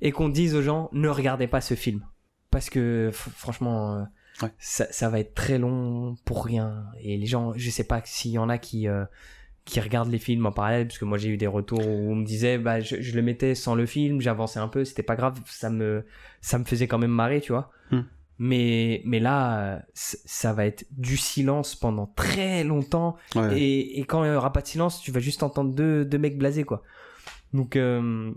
et 0.00 0.12
qu'on 0.12 0.28
dise 0.28 0.54
aux 0.54 0.62
gens 0.62 0.88
ne 0.92 1.08
regardez 1.08 1.46
pas 1.46 1.60
ce 1.60 1.74
film, 1.74 2.04
parce 2.50 2.70
que 2.70 3.10
franchement, 3.12 3.96
euh, 3.96 4.02
Ouais. 4.42 4.48
ça, 4.58 4.86
ça 4.90 5.10
va 5.10 5.20
être 5.20 5.34
très 5.34 5.58
long 5.58 6.16
pour 6.24 6.44
rien, 6.44 6.86
et 7.00 7.16
les 7.18 7.26
gens, 7.26 7.52
je 7.56 7.70
sais 7.70 7.84
pas 7.84 8.00
s'il 8.04 8.30
y 8.32 8.38
en 8.38 8.48
a 8.48 8.58
qui 8.58 8.88
euh, 8.88 9.04
qui 9.64 9.78
regardent 9.78 10.10
les 10.10 10.18
films 10.18 10.44
en 10.46 10.50
parallèle, 10.52 10.88
parce 10.88 10.98
que 10.98 11.04
moi 11.04 11.18
j'ai 11.18 11.28
eu 11.28 11.36
des 11.36 11.46
retours 11.46 11.86
où 11.86 12.10
on 12.10 12.16
me 12.16 12.24
disait 12.24 12.58
bah 12.58 12.80
je, 12.80 13.00
je 13.00 13.14
le 13.14 13.22
mettais 13.22 13.54
sans 13.54 13.74
le 13.76 13.86
film, 13.86 14.20
j'avançais 14.20 14.58
un 14.58 14.66
peu, 14.68 14.84
c'était 14.84 15.04
pas 15.04 15.14
grave, 15.16 15.40
ça 15.46 15.70
me 15.70 16.04
ça 16.40 16.58
me 16.58 16.64
faisait 16.64 16.88
quand 16.88 16.98
même 16.98 17.12
marrer, 17.12 17.40
tu 17.40 17.52
vois. 17.52 17.70
Hmm. 17.92 18.00
Mais 18.38 19.02
mais 19.04 19.20
là 19.20 19.84
ça 19.94 20.52
va 20.52 20.66
être 20.66 20.84
du 20.90 21.16
silence 21.16 21.76
pendant 21.76 22.06
très 22.06 22.64
longtemps 22.64 23.16
Ouais. 23.36 23.60
et, 23.60 24.00
et 24.00 24.04
quand 24.04 24.24
il 24.24 24.32
y 24.32 24.34
aura 24.34 24.52
pas 24.52 24.62
de 24.62 24.66
silence, 24.66 25.00
tu 25.00 25.12
vas 25.12 25.20
juste 25.20 25.42
entendre 25.42 25.72
deux, 25.74 26.04
deux 26.04 26.18
mecs 26.18 26.38
blasés 26.38 26.64
quoi. 26.64 26.82
Donc 27.52 27.76
euh, 27.76 28.32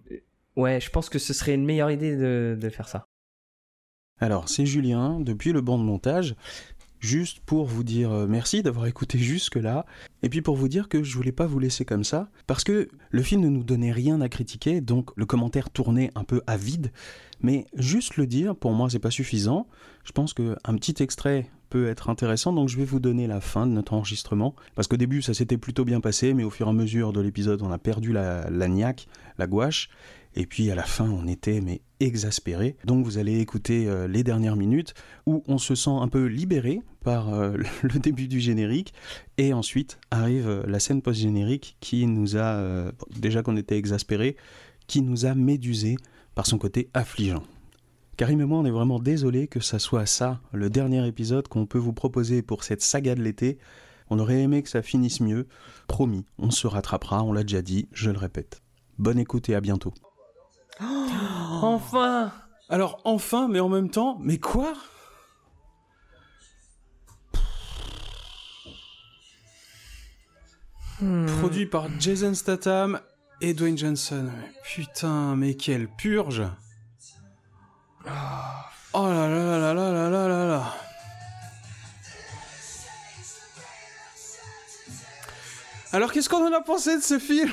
ouais, 0.56 0.80
je 0.82 0.90
pense 0.92 1.10
que 1.10 1.18
ce 1.20 1.34
serait 1.34 1.54
une 1.56 1.66
meilleure 1.66 1.90
idée 1.92 2.16
de, 2.16 2.58
de 2.60 2.70
faire 2.70 2.88
ça. 2.88 3.08
Alors, 4.20 4.48
c'est 4.48 4.66
Julien, 4.66 5.20
depuis 5.20 5.52
le 5.52 5.60
banc 5.62 5.78
de 5.78 5.84
montage, 5.84 6.36
juste 7.00 7.40
pour 7.42 7.66
vous 7.66 7.84
dire 7.84 8.12
euh, 8.12 8.28
merci 8.28 8.64
d'avoir 8.64 8.88
écouté 8.88 9.18
jusque-là, 9.18 9.86
et 10.24 10.30
puis 10.30 10.42
pour 10.42 10.56
vous 10.56 10.68
dire 10.68 10.90
que 10.90 11.04
je 11.04 11.16
voulais 11.16 11.32
pas 11.32 11.46
vous 11.46 11.60
laisser 11.60 11.86
comme 11.86 12.04
ça, 12.04 12.30
parce 12.48 12.64
que 12.64 12.90
le 13.10 13.22
film 13.22 13.42
ne 13.42 13.50
nous 13.50 13.64
donnait 13.64 13.92
rien 13.92 14.22
à 14.22 14.30
critiquer, 14.30 14.82
donc 14.82 15.12
le 15.16 15.26
commentaire 15.26 15.70
tournait 15.70 16.12
un 16.16 16.24
peu 16.24 16.42
à 16.48 16.58
vide, 16.58 16.92
mais 17.42 17.66
juste 17.76 18.18
le 18.18 18.28
dire, 18.28 18.56
pour 18.56 18.72
moi, 18.74 18.90
c'est 18.90 19.00
pas 19.00 19.12
suffisant. 19.12 19.68
Je 20.04 20.12
pense 20.12 20.34
qu'un 20.34 20.76
petit 20.76 21.04
extrait 21.04 21.50
peut 21.70 21.88
être 21.88 22.10
intéressant, 22.10 22.54
donc 22.54 22.70
je 22.70 22.78
vais 22.78 22.86
vous 22.86 23.00
donner 23.00 23.28
la 23.28 23.42
fin 23.42 23.68
de 23.68 23.72
notre 23.72 23.94
enregistrement, 23.94 24.56
parce 24.76 24.88
qu'au 24.88 24.98
début, 24.98 25.22
ça 25.22 25.34
s'était 25.34 25.58
plutôt 25.58 25.86
bien 25.86 26.00
passé, 26.00 26.34
mais 26.34 26.44
au 26.44 26.50
fur 26.50 26.68
et 26.68 26.70
à 26.70 26.74
mesure 26.74 27.14
de 27.14 27.22
l'épisode, 27.22 27.62
on 27.62 27.72
a 27.72 27.78
perdu 27.78 28.14
la, 28.14 28.50
la 28.50 28.68
niaque, 28.68 29.08
la 29.38 29.48
gouache, 29.48 29.90
et 30.36 30.46
puis 30.46 30.70
à 30.70 30.76
la 30.76 30.84
fin, 30.84 31.10
on 31.10 31.28
était 31.28 31.62
mais 31.62 31.82
exaspéré. 32.00 32.76
Donc 32.86 33.06
vous 33.06 33.18
allez 33.18 33.40
écouter 33.40 33.88
euh, 33.88 34.08
les 34.08 34.24
dernières 34.24 34.58
minutes 34.58 34.94
où 35.26 35.44
on 35.48 35.58
se 35.58 35.76
sent 35.76 35.92
un 35.92 36.08
peu 36.08 36.26
libéré 36.26 36.82
par 37.04 37.34
euh, 37.34 37.58
le 37.84 38.00
début 38.00 38.28
du 38.28 38.40
générique 38.40 38.94
et 39.38 39.54
ensuite 39.54 39.98
arrive 40.12 40.48
euh, 40.48 40.64
la 40.68 40.80
scène 40.80 41.02
post-générique 41.02 41.78
qui 41.80 42.06
nous 42.06 42.38
a 42.38 42.92
déjà 43.18 43.44
qu'on 43.44 43.58
était 43.58 43.78
exaspéré, 43.78 44.36
qui 44.88 45.02
nous 45.02 45.26
a 45.26 45.36
médusé 45.36 45.98
par 46.36 46.46
son 46.46 46.58
côté 46.58 46.90
affligeant. 46.94 47.44
Karim 48.18 48.42
et 48.42 48.46
moi, 48.46 48.60
on 48.60 48.66
est 48.66 48.72
vraiment 48.72 49.00
désolé 49.00 49.48
que 49.48 49.60
ça 49.60 49.80
soit 49.80 50.06
ça, 50.06 50.40
le 50.54 50.70
dernier 50.70 51.06
épisode 51.06 51.48
qu'on 51.48 51.66
peut 51.66 51.78
vous 51.78 51.94
proposer 51.94 52.42
pour 52.42 52.64
cette 52.64 52.82
saga 52.82 53.14
de 53.14 53.22
l'été. 53.22 53.58
On 54.10 54.20
aurait 54.20 54.42
aimé 54.42 54.64
que 54.64 54.70
ça 54.70 54.82
finisse 54.82 55.20
mieux. 55.20 55.48
Promis, 55.88 56.26
on 56.38 56.52
se 56.52 56.68
rattrapera, 56.68 57.24
on 57.24 57.34
l'a 57.34 57.44
déjà 57.44 57.62
dit, 57.62 57.90
je 57.92 58.12
le 58.12 58.18
répète. 58.18 58.62
Bonne 58.98 59.20
écoute 59.20 59.50
et 59.50 59.56
à 59.56 59.62
bientôt. 59.62 59.94
Enfin. 60.80 62.32
Alors 62.70 63.02
enfin, 63.06 63.48
mais 63.48 63.60
en 63.60 63.70
même 63.70 63.90
temps, 63.90 64.18
mais 64.22 64.38
quoi? 64.38 64.74
Hmm. 71.02 71.26
Produit 71.40 71.66
par 71.66 71.88
Jason 72.00 72.34
Statham 72.34 73.00
et 73.42 73.54
Dwayne 73.54 73.78
Johnson. 73.78 74.30
Putain, 74.64 75.36
mais 75.36 75.56
quelle 75.56 75.88
purge. 75.88 76.44
Oh 78.94 79.08
là 79.08 79.28
là 79.28 79.60
là 79.60 79.74
là 79.74 79.92
là 79.92 80.10
là 80.10 80.28
là 80.28 80.48
là. 80.48 80.74
Alors 85.92 86.12
qu'est-ce 86.12 86.30
qu'on 86.30 86.46
en 86.46 86.54
a 86.54 86.62
pensé 86.62 86.98
de 86.98 87.02
ce 87.02 87.20
film? 87.20 87.52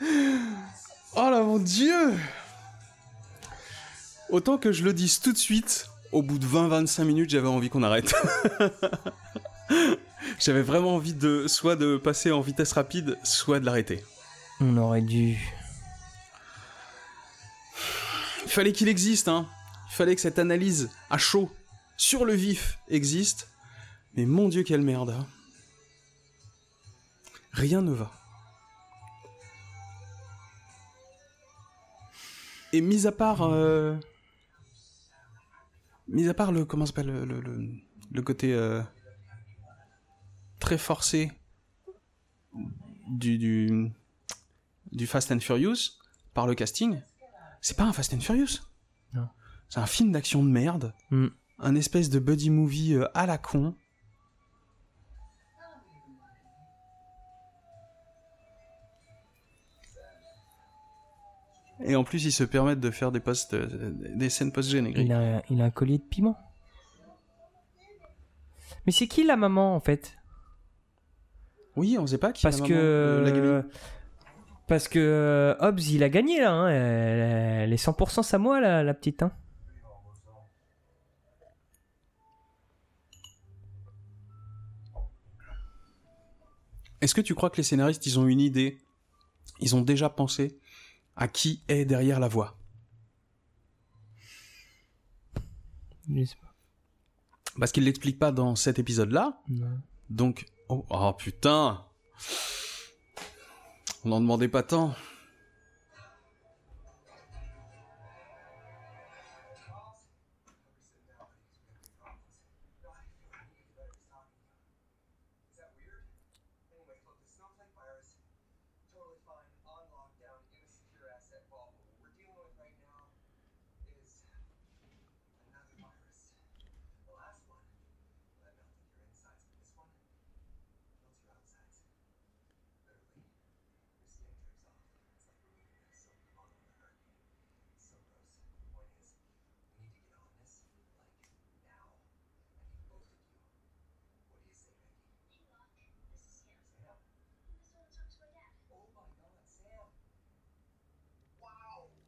Oh 1.16 1.30
là 1.30 1.42
mon 1.42 1.58
dieu 1.58 2.14
Autant 4.30 4.58
que 4.58 4.72
je 4.72 4.82
le 4.82 4.92
dise 4.92 5.20
tout 5.20 5.32
de 5.32 5.38
suite, 5.38 5.88
au 6.12 6.22
bout 6.22 6.38
de 6.38 6.46
20-25 6.46 7.04
minutes, 7.04 7.30
j'avais 7.30 7.46
envie 7.48 7.70
qu'on 7.70 7.82
arrête. 7.82 8.12
j'avais 10.40 10.62
vraiment 10.62 10.96
envie 10.96 11.12
de 11.12 11.46
soit 11.46 11.76
de 11.76 11.96
passer 11.98 12.32
en 12.32 12.40
vitesse 12.40 12.72
rapide, 12.72 13.16
soit 13.22 13.60
de 13.60 13.66
l'arrêter. 13.66 14.02
On 14.60 14.76
aurait 14.76 15.02
dû. 15.02 15.38
Il 18.44 18.50
fallait 18.50 18.72
qu'il 18.72 18.88
existe, 18.88 19.28
hein. 19.28 19.46
Il 19.90 19.94
fallait 19.94 20.14
que 20.14 20.20
cette 20.20 20.38
analyse 20.38 20.90
à 21.10 21.18
chaud, 21.18 21.50
sur 21.96 22.24
le 22.24 22.32
vif, 22.34 22.78
existe. 22.88 23.48
Mais 24.16 24.26
mon 24.26 24.48
dieu, 24.48 24.62
quelle 24.64 24.82
merde. 24.82 25.10
hein. 25.10 25.26
Rien 27.52 27.82
ne 27.82 27.92
va. 27.92 28.10
Et 32.74 32.80
mis 32.80 33.06
à 33.06 33.12
part... 33.12 33.42
euh, 33.42 33.96
Mis 36.08 36.28
à 36.28 36.34
part 36.34 36.50
le... 36.50 36.64
Comment 36.64 36.86
s'appelle 36.86 37.06
le, 37.06 37.24
le, 37.24 37.40
le- 37.40 37.68
le 38.10 38.22
côté... 38.22 38.52
euh, 38.52 38.82
très 40.58 40.76
forcé 40.76 41.30
du, 43.06 43.38
du... 43.38 43.92
du 44.90 45.06
Fast 45.06 45.30
and 45.30 45.38
Furious, 45.38 45.92
par 46.32 46.48
le 46.48 46.54
casting, 46.54 47.00
c'est 47.60 47.76
pas 47.76 47.84
un 47.84 47.92
Fast 47.92 48.12
and 48.12 48.20
Furious. 48.20 48.60
Non. 49.12 49.28
C'est 49.68 49.78
un 49.80 49.86
film 49.86 50.10
d'action 50.10 50.42
de 50.42 50.48
merde. 50.48 50.94
Hmm. 51.10 51.28
Un 51.60 51.76
espèce 51.76 52.10
de 52.10 52.18
buddy 52.18 52.50
movie 52.50 52.94
euh, 52.94 53.06
à 53.14 53.26
la 53.26 53.38
con. 53.38 53.76
Et 61.86 61.96
en 61.96 62.04
plus, 62.04 62.24
ils 62.24 62.32
se 62.32 62.44
permettent 62.44 62.80
de 62.80 62.90
faire 62.90 63.12
des 63.12 63.20
postes, 63.20 63.54
euh, 63.54 63.68
des 64.14 64.30
scènes 64.30 64.52
post-génériques. 64.52 64.96
Il 64.98 65.12
a, 65.12 65.42
il 65.50 65.60
a 65.60 65.64
un 65.64 65.70
collier 65.70 65.98
de 65.98 66.02
piment. 66.02 66.36
Mais 68.86 68.92
c'est 68.92 69.06
qui 69.06 69.24
la 69.24 69.36
maman 69.36 69.74
en 69.76 69.80
fait? 69.80 70.16
Oui, 71.76 71.96
on 71.98 72.06
sait 72.06 72.18
pas 72.18 72.32
qui 72.32 72.42
Parce 72.42 72.60
la 72.60 72.66
que 72.66 72.72
maman, 72.72 72.84
euh, 72.84 73.62
la. 73.62 73.68
Parce 74.66 74.88
que 74.88 74.98
euh, 74.98 75.54
Hobbs, 75.60 75.80
il 75.90 76.02
a 76.02 76.08
gagné 76.08 76.40
là. 76.40 76.52
hein. 76.52 76.68
Elle, 76.68 77.64
elle 77.64 77.72
est 77.72 77.76
100% 77.84 78.22
Samoa, 78.22 78.60
la, 78.60 78.82
la 78.82 78.94
petite. 78.94 79.22
Hein. 79.22 79.32
Est-ce 87.00 87.14
que 87.14 87.20
tu 87.20 87.34
crois 87.34 87.50
que 87.50 87.56
les 87.58 87.62
scénaristes, 87.62 88.06
ils 88.06 88.18
ont 88.18 88.26
une 88.26 88.40
idée? 88.40 88.78
Ils 89.60 89.76
ont 89.76 89.82
déjà 89.82 90.08
pensé? 90.08 90.58
À 91.16 91.28
qui 91.28 91.62
est 91.68 91.84
derrière 91.84 92.20
la 92.20 92.28
voix? 92.28 92.56
Je 96.08 96.24
sais 96.24 96.36
pas. 96.36 96.54
Parce 97.58 97.72
qu'ils 97.72 97.84
l'expliquent 97.84 98.18
pas 98.18 98.32
dans 98.32 98.56
cet 98.56 98.78
épisode-là. 98.78 99.40
Donc, 100.10 100.46
oh, 100.68 100.84
oh, 100.90 101.12
putain 101.16 101.84
On 104.04 104.08
n'en 104.08 104.20
demandait 104.20 104.48
pas 104.48 104.62
tant. 104.62 104.94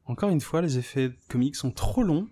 Encore 0.07 0.31
une 0.31 0.41
fois, 0.41 0.63
les 0.63 0.79
effets 0.79 1.13
comiques 1.29 1.57
sont 1.57 1.73
trop 1.73 2.03
longs. 2.03 2.29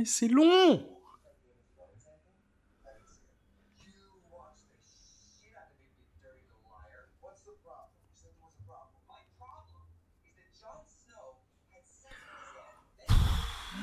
With 0.00 0.08
Sam. 0.08 0.30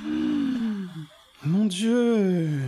Then 0.04 1.08
Mon 1.46 1.66
dieu 1.66 2.62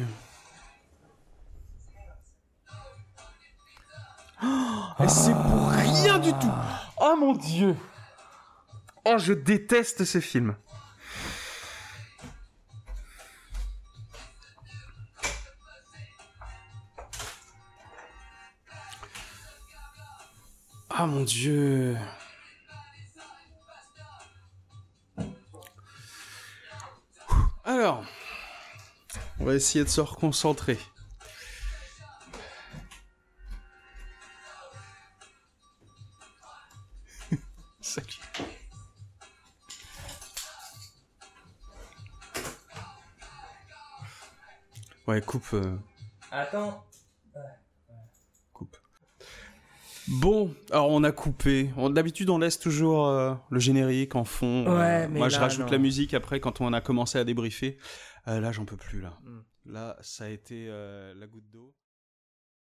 Et 5.00 5.08
c'est 5.08 5.34
pour 5.34 5.70
rien 5.70 6.20
du 6.20 6.32
tout 6.32 6.48
Oh 7.02 7.16
mon 7.20 7.34
dieu 7.34 7.76
Oh, 9.06 9.18
je 9.18 9.34
déteste 9.34 10.06
ces 10.06 10.22
films. 10.22 10.56
Ah 21.02 21.08
mon 21.08 21.24
dieu 21.24 21.98
Alors, 27.64 28.04
on 29.40 29.46
va 29.46 29.56
essayer 29.56 29.86
de 29.86 29.90
se 29.90 30.02
reconcentrer. 30.02 30.78
Salut. 37.80 38.20
Ouais, 45.08 45.22
coupe, 45.22 45.48
euh, 45.54 45.78
Attends. 46.30 46.86
coupe. 48.52 48.76
Bon, 50.12 50.54
alors 50.72 50.90
on 50.90 51.04
a 51.04 51.12
coupé. 51.12 51.70
D'habitude, 51.92 52.30
on 52.30 52.40
laisse 52.40 52.60
toujours 52.60 53.08
euh, 53.08 53.34
le 53.50 53.60
générique 53.60 54.16
en 54.16 54.24
fond. 54.24 54.66
Euh, 54.68 54.78
Ouais, 54.78 55.08
mais 55.08 55.20
Moi, 55.20 55.30
je 55.30 55.38
rajoute 55.40 55.66
non. 55.66 55.72
la 55.72 55.78
musique 55.78 56.14
après 56.14 56.40
quand 56.40 56.62
on 56.62 56.74
a 56.74 56.82
commencé 56.82 57.18
à 57.20 57.24
débriefer. 57.24 57.78
Euh, 58.28 58.40
là, 58.40 58.52
j'en 58.52 58.66
peux 58.66 58.78
plus, 58.78 59.02
là. 59.02 59.20
Mm. 59.24 59.72
Là, 59.72 59.98
ça 60.02 60.26
a 60.26 60.30
été 60.30 60.66
euh, 60.68 61.14
la 61.14 61.28
goutte 61.28 61.50
d'eau. 61.52 61.76